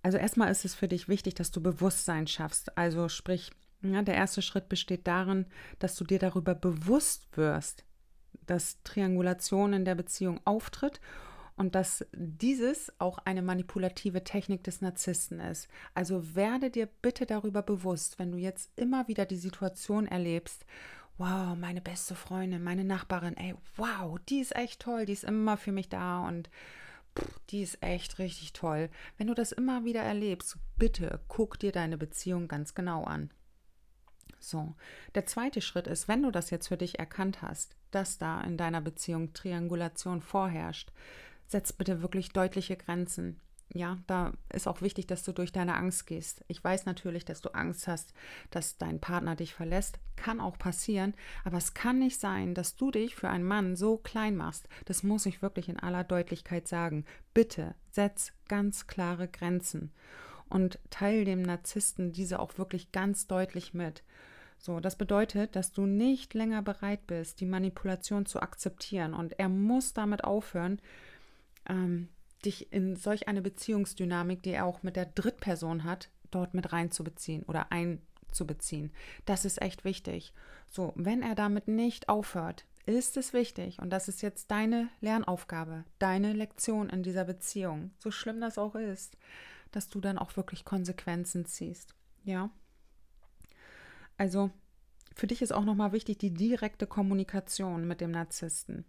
Also 0.02 0.18
erstmal 0.18 0.50
ist 0.50 0.64
es 0.64 0.74
für 0.74 0.88
dich 0.88 1.08
wichtig, 1.08 1.34
dass 1.34 1.50
du 1.50 1.62
Bewusstsein 1.62 2.26
schaffst. 2.26 2.76
Also 2.76 3.08
sprich, 3.08 3.50
ja, 3.82 4.02
der 4.02 4.14
erste 4.14 4.42
Schritt 4.42 4.68
besteht 4.68 5.06
darin, 5.06 5.46
dass 5.78 5.96
du 5.96 6.04
dir 6.04 6.18
darüber 6.18 6.54
bewusst 6.54 7.36
wirst, 7.36 7.84
dass 8.46 8.82
Triangulation 8.82 9.72
in 9.72 9.84
der 9.84 9.94
Beziehung 9.94 10.40
auftritt 10.44 11.00
und 11.56 11.74
dass 11.74 12.04
dieses 12.12 12.92
auch 12.98 13.18
eine 13.18 13.42
manipulative 13.42 14.24
Technik 14.24 14.64
des 14.64 14.80
Narzissten 14.80 15.40
ist. 15.40 15.68
Also 15.94 16.34
werde 16.34 16.70
dir 16.70 16.88
bitte 17.02 17.26
darüber 17.26 17.62
bewusst, 17.62 18.18
wenn 18.18 18.32
du 18.32 18.38
jetzt 18.38 18.70
immer 18.76 19.06
wieder 19.08 19.24
die 19.24 19.36
Situation 19.36 20.06
erlebst 20.06 20.64
wow, 21.18 21.56
meine 21.56 21.80
beste 21.80 22.14
Freundin, 22.14 22.62
meine 22.62 22.84
Nachbarin, 22.84 23.36
ey, 23.36 23.54
wow, 23.76 24.18
die 24.28 24.40
ist 24.40 24.56
echt 24.56 24.80
toll, 24.80 25.06
die 25.06 25.12
ist 25.12 25.24
immer 25.24 25.56
für 25.56 25.72
mich 25.72 25.88
da 25.88 26.26
und 26.26 26.50
die 27.50 27.62
ist 27.62 27.80
echt 27.82 28.18
richtig 28.18 28.52
toll. 28.52 28.90
Wenn 29.16 29.28
du 29.28 29.34
das 29.34 29.52
immer 29.52 29.84
wieder 29.84 30.02
erlebst, 30.02 30.56
bitte 30.76 31.20
guck 31.28 31.58
dir 31.58 31.70
deine 31.70 31.96
Beziehung 31.96 32.48
ganz 32.48 32.74
genau 32.74 33.04
an. 33.04 33.30
So, 34.40 34.74
der 35.14 35.24
zweite 35.24 35.60
Schritt 35.60 35.86
ist, 35.86 36.08
wenn 36.08 36.22
du 36.22 36.30
das 36.30 36.50
jetzt 36.50 36.68
für 36.68 36.76
dich 36.76 36.98
erkannt 36.98 37.40
hast, 37.40 37.76
dass 37.92 38.18
da 38.18 38.40
in 38.40 38.58
deiner 38.58 38.80
Beziehung 38.80 39.32
Triangulation 39.32 40.20
vorherrscht, 40.20 40.92
setz 41.46 41.72
bitte 41.72 42.02
wirklich 42.02 42.30
deutliche 42.30 42.76
Grenzen 42.76 43.40
ja, 43.72 43.98
da 44.06 44.32
ist 44.52 44.68
auch 44.68 44.82
wichtig, 44.82 45.06
dass 45.06 45.24
du 45.24 45.32
durch 45.32 45.50
deine 45.50 45.74
Angst 45.74 46.06
gehst. 46.06 46.44
Ich 46.46 46.62
weiß 46.62 46.86
natürlich, 46.86 47.24
dass 47.24 47.40
du 47.40 47.54
Angst 47.54 47.88
hast, 47.88 48.12
dass 48.50 48.78
dein 48.78 49.00
Partner 49.00 49.34
dich 49.34 49.54
verlässt. 49.54 49.98
Kann 50.16 50.40
auch 50.40 50.58
passieren. 50.58 51.14
Aber 51.44 51.58
es 51.58 51.74
kann 51.74 51.98
nicht 51.98 52.20
sein, 52.20 52.54
dass 52.54 52.76
du 52.76 52.90
dich 52.90 53.16
für 53.16 53.28
einen 53.28 53.44
Mann 53.44 53.74
so 53.74 53.96
klein 53.96 54.36
machst. 54.36 54.68
Das 54.84 55.02
muss 55.02 55.26
ich 55.26 55.42
wirklich 55.42 55.68
in 55.68 55.80
aller 55.80 56.04
Deutlichkeit 56.04 56.68
sagen. 56.68 57.04
Bitte 57.32 57.74
setz 57.90 58.32
ganz 58.48 58.86
klare 58.86 59.26
Grenzen 59.26 59.90
und 60.48 60.78
teil 60.90 61.24
dem 61.24 61.42
Narzissten 61.42 62.12
diese 62.12 62.38
auch 62.38 62.58
wirklich 62.58 62.92
ganz 62.92 63.26
deutlich 63.26 63.74
mit. 63.74 64.04
So, 64.56 64.78
das 64.78 64.96
bedeutet, 64.96 65.56
dass 65.56 65.72
du 65.72 65.84
nicht 65.84 66.32
länger 66.32 66.62
bereit 66.62 67.06
bist, 67.06 67.40
die 67.40 67.46
Manipulation 67.46 68.24
zu 68.24 68.40
akzeptieren. 68.40 69.14
Und 69.14 69.38
er 69.38 69.48
muss 69.48 69.94
damit 69.94 70.22
aufhören, 70.22 70.80
ähm, 71.68 72.08
dich 72.44 72.72
in 72.72 72.96
solch 72.96 73.28
eine 73.28 73.42
Beziehungsdynamik, 73.42 74.42
die 74.42 74.50
er 74.50 74.66
auch 74.66 74.82
mit 74.82 74.96
der 74.96 75.06
Drittperson 75.06 75.84
hat, 75.84 76.10
dort 76.30 76.54
mit 76.54 76.72
reinzubeziehen 76.72 77.42
oder 77.44 77.72
einzubeziehen. 77.72 78.92
Das 79.24 79.44
ist 79.44 79.62
echt 79.62 79.84
wichtig. 79.84 80.32
So, 80.70 80.92
wenn 80.96 81.22
er 81.22 81.34
damit 81.34 81.68
nicht 81.68 82.08
aufhört, 82.08 82.66
ist 82.86 83.16
es 83.16 83.32
wichtig, 83.32 83.78
und 83.78 83.90
das 83.90 84.08
ist 84.08 84.20
jetzt 84.20 84.50
deine 84.50 84.88
Lernaufgabe, 85.00 85.84
deine 85.98 86.34
Lektion 86.34 86.90
in 86.90 87.02
dieser 87.02 87.24
Beziehung, 87.24 87.92
so 87.98 88.10
schlimm 88.10 88.40
das 88.40 88.58
auch 88.58 88.74
ist, 88.74 89.16
dass 89.70 89.88
du 89.88 90.00
dann 90.00 90.18
auch 90.18 90.36
wirklich 90.36 90.64
Konsequenzen 90.64 91.46
ziehst. 91.46 91.94
Ja? 92.24 92.50
Also, 94.18 94.50
für 95.14 95.26
dich 95.26 95.40
ist 95.40 95.52
auch 95.52 95.64
nochmal 95.64 95.92
wichtig 95.92 96.18
die 96.18 96.34
direkte 96.34 96.86
Kommunikation 96.86 97.86
mit 97.86 98.00
dem 98.00 98.10
Narzissten. 98.10 98.84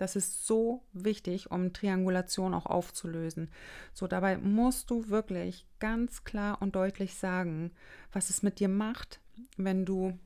Das 0.00 0.16
ist 0.16 0.46
so 0.46 0.82
wichtig, 0.94 1.50
um 1.50 1.74
Triangulation 1.74 2.54
auch 2.54 2.64
aufzulösen. 2.64 3.50
So, 3.92 4.06
dabei 4.06 4.38
musst 4.38 4.88
du 4.88 5.10
wirklich 5.10 5.66
ganz 5.78 6.24
klar 6.24 6.62
und 6.62 6.74
deutlich 6.74 7.16
sagen, 7.16 7.70
was 8.10 8.30
es 8.30 8.42
mit 8.42 8.60
dir 8.60 8.68
macht, 8.68 9.20
wenn 9.58 9.84
du 9.84 10.18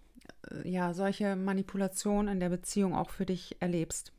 äh, 0.49 0.69
ja 0.71 0.95
solche 0.95 1.35
Manipulationen 1.35 2.35
in 2.35 2.39
der 2.39 2.51
Beziehung 2.51 2.95
auch 2.95 3.11
für 3.11 3.27
dich 3.27 3.57
erlebst. 3.59 4.13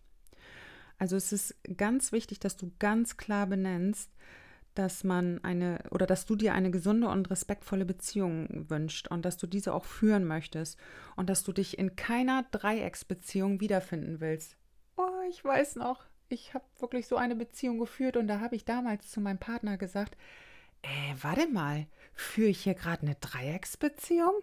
Also 0.98 1.16
es 1.16 1.32
ist 1.32 1.56
ganz 1.78 2.12
wichtig, 2.12 2.42
dass 2.42 2.58
du 2.58 2.74
ganz 2.78 3.16
klar 3.16 3.48
benennst, 3.48 4.12
dass 4.74 5.06
man 5.06 5.42
eine 5.42 5.80
oder 5.90 6.06
dass 6.06 6.26
du 6.26 6.36
dir 6.36 6.54
eine 6.54 6.70
gesunde 6.70 7.08
und 7.08 7.32
respektvolle 7.32 7.86
Beziehung 7.86 8.70
wünscht 8.70 9.08
und 9.08 9.24
dass 9.24 9.38
du 9.38 9.48
diese 9.48 9.74
auch 9.74 9.86
führen 9.86 10.26
möchtest 10.26 10.78
und 11.16 11.30
dass 11.30 11.44
du 11.44 11.54
dich 11.54 11.80
in 11.80 11.96
keiner 11.96 12.44
Dreiecksbeziehung 12.52 13.62
wiederfinden 13.62 14.20
willst 14.20 14.58
ich 15.30 15.44
weiß 15.44 15.76
noch, 15.76 16.06
ich 16.30 16.54
habe 16.54 16.66
wirklich 16.80 17.08
so 17.08 17.18
eine 17.18 17.36
Beziehung 17.36 17.80
geführt 17.80 18.18
und 18.18 18.28
da 18.28 18.40
habe 18.40 18.56
ich 18.56 18.66
damals 18.66 19.10
zu 19.10 19.22
meinem 19.22 19.38
Partner 19.38 19.78
gesagt, 19.78 20.18
äh, 20.82 21.16
warte 21.22 21.48
mal, 21.48 21.88
führe 22.14 22.50
ich 22.50 22.62
hier 22.62 22.74
gerade 22.74 23.04
eine 23.04 23.16
Dreiecksbeziehung? 23.16 24.34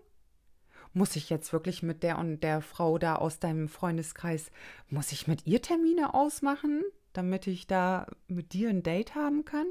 Muss 0.92 1.16
ich 1.16 1.30
jetzt 1.30 1.52
wirklich 1.52 1.82
mit 1.82 2.02
der 2.02 2.18
und 2.18 2.40
der 2.40 2.60
Frau 2.60 2.98
da 2.98 3.16
aus 3.16 3.38
deinem 3.38 3.68
Freundeskreis, 3.68 4.50
muss 4.88 5.12
ich 5.12 5.26
mit 5.26 5.46
ihr 5.46 5.62
Termine 5.62 6.14
ausmachen, 6.14 6.82
damit 7.12 7.46
ich 7.46 7.66
da 7.66 8.06
mit 8.26 8.52
dir 8.52 8.68
ein 8.68 8.82
Date 8.82 9.14
haben 9.14 9.44
kann? 9.44 9.66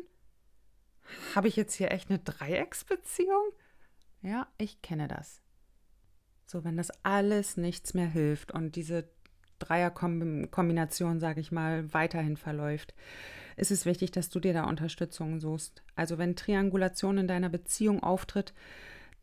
Habe 1.36 1.48
ich 1.48 1.56
jetzt 1.56 1.76
hier 1.76 1.92
echt 1.92 2.10
eine 2.10 2.20
Dreiecksbeziehung? 2.20 3.52
Ja, 4.22 4.48
ich 4.58 4.82
kenne 4.82 5.08
das. 5.08 5.42
So, 6.46 6.64
wenn 6.64 6.78
das 6.78 6.92
alles 7.04 7.58
nichts 7.58 7.94
mehr 7.94 8.08
hilft 8.08 8.52
und 8.52 8.76
diese 8.76 9.10
Dreierkombination, 9.62 11.20
sage 11.20 11.40
ich 11.40 11.52
mal, 11.52 11.94
weiterhin 11.94 12.38
verläuft, 12.38 12.94
ist 13.58 13.72
es 13.72 13.86
wichtig, 13.86 14.12
dass 14.12 14.30
du 14.30 14.40
dir 14.40 14.54
da 14.54 14.64
Unterstützung 14.64 15.40
suchst. 15.40 15.84
Also 15.96 16.18
wenn 16.18 16.36
Triangulation 16.36 17.18
in 17.18 17.28
deiner 17.28 17.50
Beziehung 17.50 18.02
auftritt, 18.02 18.54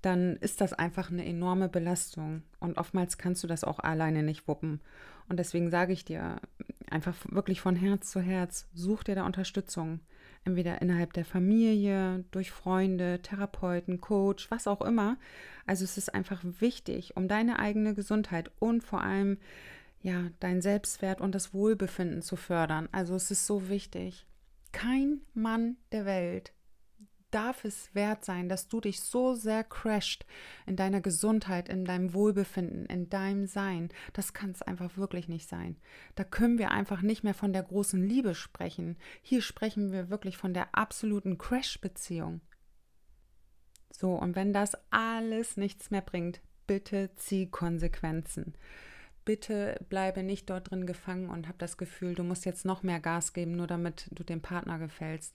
dann 0.02 0.36
ist 0.36 0.60
das 0.60 0.72
einfach 0.72 1.10
eine 1.10 1.26
enorme 1.26 1.68
Belastung. 1.68 2.42
Und 2.60 2.78
oftmals 2.78 3.18
kannst 3.18 3.42
du 3.42 3.48
das 3.48 3.64
auch 3.64 3.80
alleine 3.80 4.22
nicht 4.22 4.46
wuppen. 4.46 4.80
Und 5.28 5.38
deswegen 5.38 5.70
sage 5.70 5.92
ich 5.92 6.04
dir 6.04 6.40
einfach 6.90 7.16
wirklich 7.28 7.60
von 7.60 7.76
Herz 7.76 8.10
zu 8.10 8.20
Herz, 8.20 8.68
such 8.74 9.04
dir 9.04 9.14
da 9.14 9.26
Unterstützung. 9.26 10.00
Entweder 10.44 10.80
innerhalb 10.80 11.12
der 11.12 11.24
Familie, 11.24 12.24
durch 12.30 12.52
Freunde, 12.52 13.20
Therapeuten, 13.22 14.00
Coach, 14.00 14.50
was 14.50 14.66
auch 14.66 14.80
immer. 14.80 15.18
Also 15.66 15.84
es 15.84 15.98
ist 15.98 16.14
einfach 16.14 16.42
wichtig, 16.42 17.16
um 17.16 17.28
deine 17.28 17.58
eigene 17.58 17.94
Gesundheit 17.94 18.50
und 18.58 18.82
vor 18.82 19.02
allem 19.02 19.36
ja, 20.00 20.30
dein 20.40 20.60
Selbstwert 20.60 21.20
und 21.20 21.34
das 21.34 21.52
Wohlbefinden 21.52 22.22
zu 22.22 22.36
fördern. 22.36 22.88
Also 22.92 23.14
es 23.14 23.30
ist 23.30 23.46
so 23.46 23.68
wichtig. 23.68 24.26
Kein 24.72 25.22
Mann 25.34 25.76
der 25.92 26.04
Welt 26.04 26.52
darf 27.30 27.64
es 27.64 27.94
wert 27.94 28.24
sein, 28.24 28.48
dass 28.48 28.68
du 28.68 28.80
dich 28.80 29.00
so 29.00 29.34
sehr 29.34 29.64
crasht 29.64 30.24
in 30.66 30.76
deiner 30.76 31.00
Gesundheit, 31.00 31.68
in 31.68 31.84
deinem 31.84 32.14
Wohlbefinden, 32.14 32.86
in 32.86 33.10
deinem 33.10 33.46
Sein. 33.46 33.90
Das 34.12 34.32
kann 34.32 34.50
es 34.50 34.62
einfach 34.62 34.96
wirklich 34.96 35.28
nicht 35.28 35.48
sein. 35.48 35.76
Da 36.14 36.24
können 36.24 36.58
wir 36.58 36.70
einfach 36.70 37.02
nicht 37.02 37.24
mehr 37.24 37.34
von 37.34 37.52
der 37.52 37.62
großen 37.62 38.02
Liebe 38.02 38.34
sprechen. 38.34 38.96
Hier 39.20 39.42
sprechen 39.42 39.92
wir 39.92 40.08
wirklich 40.08 40.36
von 40.36 40.54
der 40.54 40.74
absoluten 40.74 41.38
Crash-Beziehung. 41.38 42.40
So, 43.90 44.14
und 44.14 44.36
wenn 44.36 44.52
das 44.52 44.72
alles 44.90 45.56
nichts 45.56 45.90
mehr 45.90 46.02
bringt, 46.02 46.40
bitte 46.66 47.10
zieh 47.16 47.50
Konsequenzen 47.50 48.54
bitte 49.28 49.78
bleibe 49.90 50.22
nicht 50.22 50.48
dort 50.48 50.70
drin 50.70 50.86
gefangen 50.86 51.28
und 51.28 51.48
habe 51.48 51.58
das 51.58 51.76
Gefühl, 51.76 52.14
du 52.14 52.24
musst 52.24 52.46
jetzt 52.46 52.64
noch 52.64 52.82
mehr 52.82 52.98
Gas 52.98 53.34
geben, 53.34 53.56
nur 53.56 53.66
damit 53.66 54.08
du 54.10 54.24
dem 54.24 54.40
Partner 54.40 54.78
gefällst. 54.78 55.34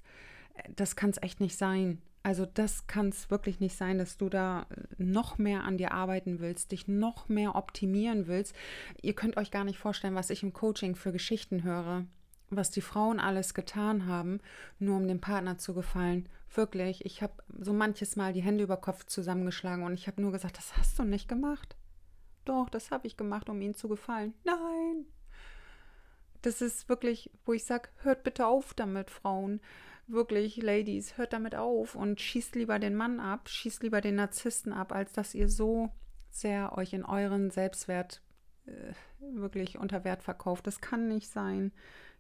Das 0.75 0.95
kann 0.95 1.12
es 1.12 1.21
echt 1.21 1.39
nicht 1.39 1.56
sein. 1.56 2.01
Also 2.23 2.47
das 2.47 2.88
kann 2.88 3.10
es 3.10 3.29
wirklich 3.29 3.60
nicht 3.60 3.77
sein, 3.77 3.99
dass 3.99 4.17
du 4.17 4.29
da 4.29 4.65
noch 4.97 5.38
mehr 5.38 5.63
an 5.63 5.77
dir 5.77 5.91
arbeiten 5.91 6.39
willst, 6.39 6.71
dich 6.71 6.88
noch 6.88 7.29
mehr 7.29 7.53
optimieren 7.53 8.25
willst. 8.25 8.56
Ihr 9.03 9.13
könnt 9.13 9.38
euch 9.38 9.51
gar 9.51 9.63
nicht 9.63 9.77
vorstellen, 9.77 10.15
was 10.15 10.32
ich 10.32 10.41
im 10.41 10.53
Coaching 10.53 10.95
für 10.95 11.12
Geschichten 11.12 11.62
höre, 11.62 12.06
was 12.49 12.71
die 12.71 12.82
Frauen 12.82 13.19
alles 13.19 13.53
getan 13.53 14.08
haben, 14.08 14.39
nur 14.79 14.97
um 14.97 15.08
dem 15.08 15.21
Partner 15.21 15.60
zu 15.60 15.75
gefallen. 15.75 16.27
Wirklich, 16.51 17.06
ich 17.06 17.21
habe 17.21 17.34
so 17.60 17.73
manches 17.73 18.15
Mal 18.15 18.34
die 18.34 18.41
Hände 18.41 18.63
über 18.63 18.77
Kopf 18.77 19.06
zusammengeschlagen 19.06 19.84
und 19.86 19.93
ich 19.93 20.08
habe 20.08 20.19
nur 20.19 20.32
gesagt, 20.32 20.58
das 20.58 20.75
hast 20.77 20.97
du 20.97 21.03
nicht 21.03 21.29
gemacht. 21.29 21.75
Doch, 22.45 22.69
das 22.69 22.91
habe 22.91 23.08
ich 23.08 23.17
gemacht, 23.17 23.49
um 23.49 23.62
ihnen 23.62 23.75
zu 23.75 23.88
gefallen. 23.88 24.34
Nein. 24.43 25.06
Das 26.41 26.62
ist 26.62 26.89
wirklich, 26.89 27.32
wo 27.45 27.53
ich 27.53 27.63
sage, 27.63 27.89
hört 28.01 28.23
bitte 28.23 28.47
auf 28.47 28.73
damit, 28.73 29.10
Frauen 29.10 29.62
wirklich, 30.08 30.58
Ladies, 30.58 31.17
hört 31.17 31.34
damit 31.34 31.56
auf 31.56 31.95
und 31.95 32.19
schießt 32.19 32.56
lieber 32.56 32.79
den 32.79 32.95
Mann 32.95 33.19
ab, 33.19 33.49
schießt 33.49 33.84
lieber 33.84 34.01
den 34.01 34.15
Narzissten 34.15 34.73
ab, 34.73 34.91
als 34.91 35.13
dass 35.13 35.34
ihr 35.34 35.49
so 35.49 35.89
sehr 36.29 36.77
euch 36.77 36.93
in 36.93 37.06
euren 37.06 37.51
Selbstwert 37.51 38.21
äh, 38.65 38.93
wirklich 39.19 39.77
unter 39.77 40.03
Wert 40.03 40.23
verkauft. 40.23 40.67
Das 40.67 40.82
kann 40.82 41.08
nicht 41.08 41.29
sein. 41.29 41.71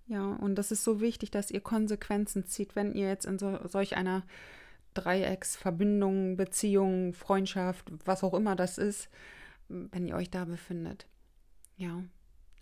Ja, 0.07 0.33
und 0.33 0.55
das 0.55 0.71
ist 0.71 0.83
so 0.83 1.01
wichtig, 1.01 1.31
dass 1.31 1.51
ihr 1.51 1.61
Konsequenzen 1.61 2.45
zieht, 2.45 2.75
wenn 2.75 2.93
ihr 2.93 3.07
jetzt 3.07 3.25
in 3.25 3.39
so, 3.39 3.59
solch 3.67 3.95
einer 3.95 4.23
Dreiecksverbindung, 4.93 6.35
Beziehung, 6.35 7.13
Freundschaft, 7.13 7.91
was 8.05 8.23
auch 8.23 8.33
immer 8.33 8.55
das 8.55 8.77
ist, 8.77 9.09
wenn 9.91 10.07
ihr 10.07 10.15
euch 10.15 10.29
da 10.29 10.45
befindet. 10.45 11.07
Ja, 11.75 12.03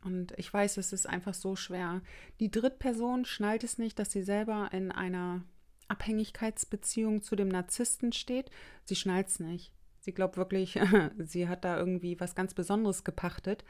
und 0.04 0.34
ich 0.38 0.52
weiß, 0.52 0.78
es 0.78 0.94
ist 0.94 1.08
einfach 1.08 1.34
so 1.34 1.56
schwer. 1.56 2.02
Die 2.40 2.50
Drittperson 2.50 3.26
schnallt 3.26 3.64
es 3.64 3.78
nicht, 3.78 4.00
dass 4.00 4.12
sie 4.12 4.24
selber 4.24 4.70
in 4.72 4.92
einer 4.92 5.44
Abhängigkeitsbeziehung 5.88 7.22
zu 7.22 7.36
dem 7.36 7.50
Narzissten 7.50 8.14
steht. 8.14 8.50
Sie 8.86 8.96
schnallt 8.96 9.28
es 9.28 9.40
nicht. 9.40 9.72
Sie 10.00 10.14
glaubt 10.14 10.38
wirklich, 10.38 10.80
sie 11.20 11.48
hat 11.48 11.64
da 11.64 11.78
irgendwie 11.78 12.20
was 12.20 12.34
ganz 12.34 12.54
Besonderes 12.54 13.04
gepachtet. 13.04 13.64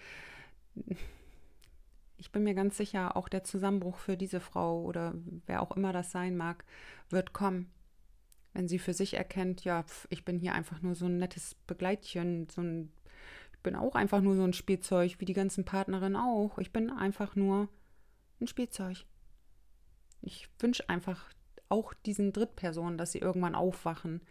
Ich 2.17 2.31
bin 2.31 2.43
mir 2.43 2.53
ganz 2.53 2.77
sicher, 2.77 3.17
auch 3.17 3.27
der 3.27 3.43
Zusammenbruch 3.43 3.97
für 3.97 4.15
diese 4.15 4.39
Frau 4.39 4.83
oder 4.83 5.15
wer 5.47 5.61
auch 5.61 5.75
immer 5.75 5.91
das 5.91 6.11
sein 6.11 6.37
mag, 6.37 6.63
wird 7.09 7.33
kommen. 7.33 7.69
Wenn 8.53 8.67
sie 8.67 8.79
für 8.79 8.93
sich 8.93 9.15
erkennt, 9.15 9.63
ja, 9.63 9.83
ich 10.09 10.23
bin 10.23 10.39
hier 10.39 10.53
einfach 10.53 10.81
nur 10.81 10.95
so 10.95 11.05
ein 11.05 11.17
nettes 11.17 11.55
Begleitchen, 11.67 12.47
so 12.49 12.61
ein 12.61 12.91
bin 13.63 13.75
auch 13.75 13.95
einfach 13.95 14.21
nur 14.21 14.35
so 14.35 14.43
ein 14.43 14.53
Spielzeug, 14.53 15.19
wie 15.19 15.25
die 15.25 15.33
ganzen 15.33 15.65
Partnerinnen 15.65 16.15
auch. 16.15 16.57
Ich 16.57 16.71
bin 16.71 16.89
einfach 16.89 17.35
nur 17.35 17.69
ein 18.39 18.47
Spielzeug. 18.47 19.05
Ich 20.21 20.49
wünsche 20.59 20.89
einfach 20.89 21.29
auch 21.69 21.93
diesen 22.05 22.33
Drittpersonen, 22.33 22.97
dass 22.97 23.11
sie 23.11 23.19
irgendwann 23.19 23.55
aufwachen, 23.55 24.21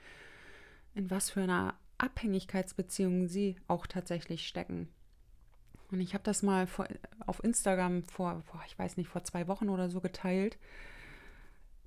in 0.95 1.11
was 1.11 1.31
für 1.31 1.43
einer 1.43 1.75
Abhängigkeitsbeziehung 1.99 3.29
sie 3.29 3.57
auch 3.67 3.87
tatsächlich 3.87 4.47
stecken. 4.47 4.89
Und 5.91 6.01
ich 6.01 6.15
habe 6.15 6.23
das 6.23 6.43
mal 6.43 6.67
vor, 6.67 6.87
auf 7.27 7.43
Instagram 7.43 8.05
vor, 8.05 8.43
vor, 8.43 8.63
ich 8.67 8.79
weiß 8.79 8.97
nicht, 8.97 9.09
vor 9.09 9.25
zwei 9.25 9.49
Wochen 9.49 9.69
oder 9.69 9.91
so 9.91 10.01
geteilt. 10.01 10.59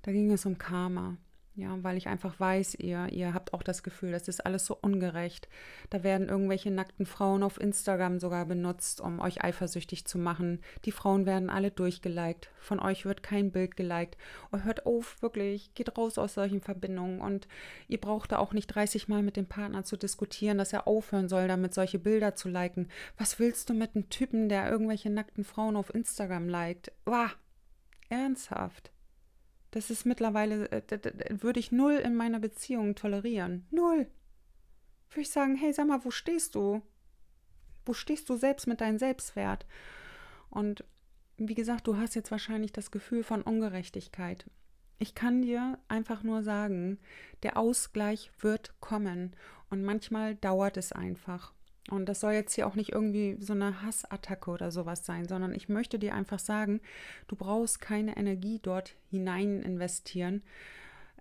Da 0.01 0.11
ging 0.11 0.31
es 0.31 0.45
um 0.45 0.57
Karma. 0.57 1.17
Ja, 1.55 1.77
weil 1.83 1.97
ich 1.97 2.07
einfach 2.07 2.39
weiß, 2.39 2.75
ihr, 2.75 3.09
ihr 3.11 3.35
habt 3.35 3.53
auch 3.53 3.61
das 3.61 3.83
Gefühl, 3.83 4.11
das 4.11 4.27
ist 4.27 4.43
alles 4.43 4.65
so 4.65 4.75
ungerecht. 4.75 5.47
Da 5.91 6.03
werden 6.03 6.27
irgendwelche 6.27 6.71
nackten 6.71 7.05
Frauen 7.05 7.43
auf 7.43 7.61
Instagram 7.61 8.19
sogar 8.19 8.47
benutzt, 8.47 8.99
um 8.99 9.19
euch 9.19 9.43
eifersüchtig 9.43 10.05
zu 10.05 10.17
machen. 10.17 10.61
Die 10.85 10.91
Frauen 10.91 11.27
werden 11.27 11.51
alle 11.51 11.69
durchgeliked. 11.69 12.49
Von 12.57 12.79
euch 12.79 13.05
wird 13.05 13.21
kein 13.21 13.51
Bild 13.51 13.75
geliked. 13.75 14.17
Oh, 14.51 14.57
hört 14.63 14.87
auf, 14.87 15.21
wirklich, 15.21 15.71
geht 15.75 15.95
raus 15.95 16.17
aus 16.17 16.33
solchen 16.33 16.61
Verbindungen. 16.61 17.21
Und 17.21 17.47
ihr 17.87 18.01
braucht 18.01 18.31
da 18.31 18.39
auch 18.39 18.53
nicht 18.53 18.67
30 18.67 19.07
Mal 19.07 19.21
mit 19.21 19.37
dem 19.37 19.45
Partner 19.45 19.83
zu 19.83 19.95
diskutieren, 19.95 20.57
dass 20.57 20.73
er 20.73 20.87
aufhören 20.87 21.29
soll, 21.29 21.47
damit 21.47 21.75
solche 21.75 21.99
Bilder 21.99 22.33
zu 22.33 22.49
liken. 22.49 22.87
Was 23.19 23.37
willst 23.37 23.69
du 23.69 23.75
mit 23.75 23.95
einem 23.95 24.09
Typen, 24.09 24.49
der 24.49 24.71
irgendwelche 24.71 25.11
nackten 25.11 25.43
Frauen 25.43 25.75
auf 25.75 25.93
Instagram 25.93 26.49
liked? 26.49 26.91
Wah, 27.05 27.29
ernsthaft. 28.09 28.92
Das 29.73 29.89
ist 29.89 30.05
mittlerweile, 30.05 30.71
äh, 30.71 31.41
würde 31.41 31.59
ich 31.59 31.71
null 31.71 31.93
in 31.93 32.13
meiner 32.13 32.39
Beziehung 32.39 32.93
tolerieren. 32.93 33.65
Null. 33.71 34.05
Würde 35.09 35.21
ich 35.21 35.31
sagen, 35.31 35.55
hey, 35.55 35.73
sag 35.73 35.87
mal, 35.87 36.05
wo 36.05 36.11
stehst 36.11 36.53
du? 36.53 36.83
Wo 37.83 37.93
stehst 37.93 38.29
du 38.29 38.35
selbst 38.35 38.67
mit 38.67 38.81
deinem 38.81 38.99
Selbstwert? 38.99 39.65
Und 40.51 40.85
wie 41.37 41.55
gesagt, 41.55 41.87
du 41.87 41.97
hast 41.97 42.13
jetzt 42.13 42.29
wahrscheinlich 42.29 42.71
das 42.71 42.91
Gefühl 42.91 43.23
von 43.23 43.41
Ungerechtigkeit. 43.41 44.45
Ich 44.99 45.15
kann 45.15 45.41
dir 45.41 45.79
einfach 45.87 46.21
nur 46.21 46.43
sagen, 46.43 46.99
der 47.41 47.57
Ausgleich 47.57 48.29
wird 48.41 48.79
kommen 48.79 49.35
und 49.71 49.83
manchmal 49.83 50.35
dauert 50.35 50.77
es 50.77 50.91
einfach. 50.91 51.51
Und 51.89 52.07
das 52.07 52.21
soll 52.21 52.33
jetzt 52.33 52.53
hier 52.53 52.65
auch 52.65 52.75
nicht 52.75 52.93
irgendwie 52.93 53.35
so 53.39 53.53
eine 53.53 53.81
Hassattacke 53.81 54.49
oder 54.49 54.71
sowas 54.71 55.05
sein, 55.05 55.27
sondern 55.27 55.53
ich 55.53 55.67
möchte 55.67 55.99
dir 55.99 56.15
einfach 56.15 56.39
sagen, 56.39 56.79
du 57.27 57.35
brauchst 57.35 57.81
keine 57.81 58.15
Energie 58.15 58.59
dort 58.61 58.95
hinein 59.09 59.61
investieren. 59.61 60.43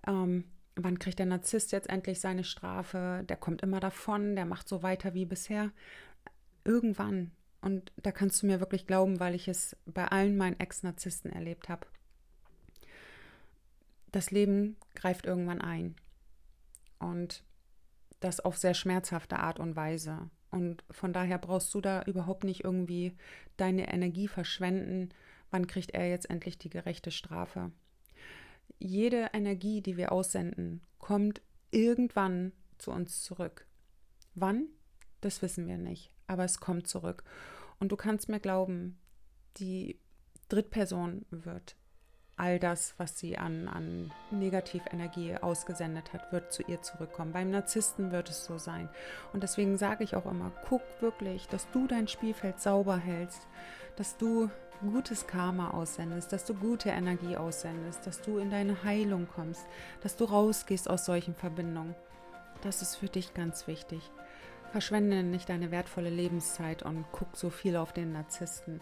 Ähm, 0.07 0.45
wann 0.75 0.99
kriegt 0.99 1.19
der 1.19 1.25
Narzisst 1.25 1.73
jetzt 1.73 1.89
endlich 1.89 2.21
seine 2.21 2.45
Strafe? 2.45 3.23
Der 3.27 3.35
kommt 3.35 3.61
immer 3.61 3.81
davon, 3.81 4.35
der 4.35 4.45
macht 4.45 4.69
so 4.69 4.83
weiter 4.83 5.13
wie 5.13 5.25
bisher. 5.25 5.71
Irgendwann. 6.63 7.31
Und 7.61 7.91
da 7.97 8.11
kannst 8.11 8.41
du 8.41 8.47
mir 8.47 8.59
wirklich 8.59 8.87
glauben, 8.87 9.19
weil 9.19 9.35
ich 9.35 9.47
es 9.49 9.75
bei 9.85 10.07
allen 10.07 10.37
meinen 10.37 10.59
Ex-Narzissten 10.59 11.31
erlebt 11.31 11.67
habe. 11.67 11.87
Das 14.11 14.31
Leben 14.31 14.77
greift 14.95 15.25
irgendwann 15.25 15.61
ein. 15.61 15.95
Und 16.99 17.43
das 18.21 18.39
auf 18.39 18.57
sehr 18.57 18.73
schmerzhafte 18.73 19.39
Art 19.39 19.59
und 19.59 19.75
Weise. 19.75 20.29
Und 20.53 20.83
von 20.91 21.13
daher 21.13 21.39
brauchst 21.39 21.73
du 21.73 21.81
da 21.81 22.03
überhaupt 22.03 22.43
nicht 22.43 22.63
irgendwie 22.63 23.17
deine 23.57 23.91
Energie 23.91 24.27
verschwenden. 24.27 25.09
Wann 25.49 25.65
kriegt 25.65 25.91
er 25.95 26.07
jetzt 26.07 26.29
endlich 26.29 26.59
die 26.59 26.69
gerechte 26.69 27.09
Strafe? 27.09 27.71
Jede 28.77 29.31
Energie, 29.33 29.81
die 29.81 29.97
wir 29.97 30.11
aussenden, 30.11 30.81
kommt 30.99 31.41
irgendwann 31.71 32.51
zu 32.77 32.91
uns 32.91 33.23
zurück. 33.23 33.65
Wann? 34.35 34.67
Das 35.21 35.41
wissen 35.41 35.65
wir 35.65 35.79
nicht, 35.79 36.11
aber 36.27 36.43
es 36.43 36.59
kommt 36.59 36.87
zurück. 36.87 37.23
Und 37.79 37.91
du 37.91 37.95
kannst 37.95 38.29
mir 38.29 38.39
glauben, 38.39 38.99
die 39.57 39.99
Drittperson 40.49 41.25
wird 41.31 41.75
all 42.37 42.59
das, 42.59 42.95
was 42.97 43.19
sie 43.19 43.37
an, 43.37 43.67
an 43.67 44.11
Negativenergie 44.31 45.37
ausgesendet 45.37 46.13
hat, 46.13 46.31
wird 46.31 46.51
zu 46.51 46.63
ihr 46.63 46.81
zurückkommen. 46.81 47.31
Beim 47.31 47.51
Narzissten 47.51 48.11
wird 48.11 48.29
es 48.29 48.45
so 48.45 48.57
sein. 48.57 48.89
Und 49.33 49.43
deswegen 49.43 49.77
sage 49.77 50.03
ich 50.03 50.15
auch 50.15 50.25
immer, 50.25 50.51
guck 50.67 50.81
wirklich, 50.99 51.47
dass 51.47 51.69
du 51.71 51.87
dein 51.87 52.07
Spielfeld 52.07 52.59
sauber 52.59 52.97
hältst, 52.97 53.47
dass 53.95 54.17
du 54.17 54.49
gutes 54.81 55.27
Karma 55.27 55.71
aussendest, 55.71 56.33
dass 56.33 56.45
du 56.45 56.53
gute 56.53 56.89
Energie 56.89 57.37
aussendest, 57.37 58.05
dass 58.05 58.21
du 58.21 58.37
in 58.37 58.49
deine 58.49 58.83
Heilung 58.83 59.27
kommst, 59.33 59.65
dass 60.01 60.15
du 60.15 60.25
rausgehst 60.25 60.89
aus 60.89 61.05
solchen 61.05 61.35
Verbindungen. 61.35 61.95
Das 62.61 62.81
ist 62.81 62.95
für 62.95 63.07
dich 63.07 63.33
ganz 63.33 63.67
wichtig. 63.67 64.11
Verschwende 64.71 65.23
nicht 65.23 65.49
deine 65.49 65.71
wertvolle 65.71 66.09
Lebenszeit 66.09 66.83
und 66.83 67.05
guck 67.11 67.35
so 67.35 67.49
viel 67.49 67.75
auf 67.75 67.93
den 67.93 68.11
Narzissten. 68.11 68.81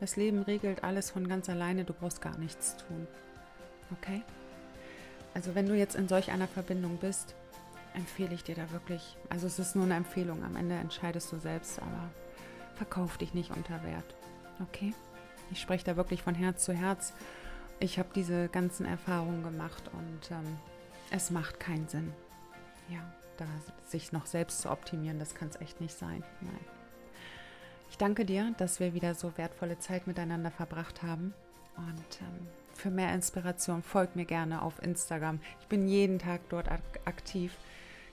Das 0.00 0.16
Leben 0.16 0.42
regelt 0.42 0.84
alles 0.84 1.10
von 1.10 1.28
ganz 1.28 1.48
alleine, 1.48 1.84
du 1.84 1.92
brauchst 1.92 2.20
gar 2.20 2.36
nichts 2.38 2.76
tun. 2.76 3.06
Okay? 3.92 4.22
Also 5.34 5.54
wenn 5.54 5.66
du 5.66 5.74
jetzt 5.74 5.96
in 5.96 6.08
solch 6.08 6.30
einer 6.30 6.48
Verbindung 6.48 6.98
bist, 6.98 7.34
empfehle 7.94 8.34
ich 8.34 8.44
dir 8.44 8.54
da 8.54 8.70
wirklich, 8.70 9.16
also 9.28 9.46
es 9.46 9.58
ist 9.58 9.74
nur 9.74 9.84
eine 9.84 9.96
Empfehlung, 9.96 10.44
am 10.44 10.56
Ende 10.56 10.76
entscheidest 10.76 11.32
du 11.32 11.38
selbst, 11.38 11.80
aber 11.80 12.10
verkauf 12.76 13.18
dich 13.18 13.34
nicht 13.34 13.50
unter 13.56 13.82
Wert. 13.82 14.14
Okay? 14.60 14.94
Ich 15.50 15.60
spreche 15.60 15.84
da 15.84 15.96
wirklich 15.96 16.22
von 16.22 16.34
Herz 16.34 16.64
zu 16.64 16.72
Herz. 16.72 17.12
Ich 17.80 17.98
habe 17.98 18.08
diese 18.14 18.48
ganzen 18.48 18.86
Erfahrungen 18.86 19.42
gemacht 19.42 19.82
und 19.92 20.30
ähm, 20.30 20.58
es 21.10 21.30
macht 21.30 21.58
keinen 21.58 21.88
Sinn. 21.88 22.12
Ja, 22.88 23.00
da 23.36 23.46
sich 23.86 24.12
noch 24.12 24.26
selbst 24.26 24.60
zu 24.62 24.70
optimieren, 24.70 25.18
das 25.18 25.34
kann 25.34 25.48
es 25.48 25.60
echt 25.60 25.80
nicht 25.80 25.96
sein. 25.96 26.22
Nein. 26.40 26.77
Ich 27.90 27.98
danke 27.98 28.24
dir, 28.24 28.54
dass 28.58 28.80
wir 28.80 28.94
wieder 28.94 29.14
so 29.14 29.36
wertvolle 29.36 29.78
Zeit 29.78 30.06
miteinander 30.06 30.50
verbracht 30.50 31.02
haben. 31.02 31.34
Und 31.76 32.20
ähm, 32.20 32.46
für 32.74 32.90
mehr 32.90 33.14
Inspiration 33.14 33.82
folgt 33.82 34.16
mir 34.16 34.24
gerne 34.24 34.62
auf 34.62 34.82
Instagram. 34.82 35.40
Ich 35.60 35.66
bin 35.66 35.88
jeden 35.88 36.18
Tag 36.18 36.40
dort 36.48 36.70
ak 36.70 36.82
aktiv. 37.04 37.56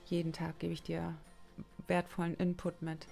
Jeden 0.05 0.33
Tag 0.33 0.59
gebe 0.59 0.73
ich 0.73 0.83
dir 0.83 1.13
wertvollen 1.87 2.35
Input 2.35 2.81
mit. 2.81 3.07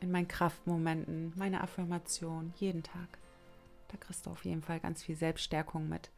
In 0.00 0.10
meinen 0.10 0.28
Kraftmomenten, 0.28 1.32
meine 1.36 1.60
Affirmation, 1.62 2.52
jeden 2.56 2.82
Tag. 2.82 3.18
Da 3.88 3.96
kriegst 3.96 4.26
du 4.26 4.30
auf 4.30 4.44
jeden 4.44 4.62
Fall 4.62 4.80
ganz 4.80 5.02
viel 5.02 5.16
Selbststärkung 5.16 5.88
mit. 5.88 6.10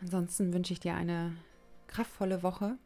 Ansonsten 0.00 0.52
wünsche 0.52 0.72
ich 0.72 0.80
dir 0.80 0.94
eine 0.94 1.36
kraftvolle 1.86 2.42
Woche 2.42 2.76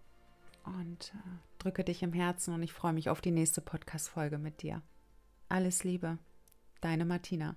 und 0.64 1.12
äh, 1.14 1.38
drücke 1.58 1.84
dich 1.84 2.02
im 2.02 2.12
Herzen 2.12 2.54
und 2.54 2.62
ich 2.62 2.72
freue 2.72 2.92
mich 2.92 3.08
auf 3.08 3.20
die 3.20 3.30
nächste 3.30 3.60
Podcast-Folge 3.60 4.38
mit 4.38 4.62
dir. 4.62 4.82
Alles 5.48 5.82
Liebe, 5.82 6.18
Deine 6.80 7.04
Martina. 7.04 7.56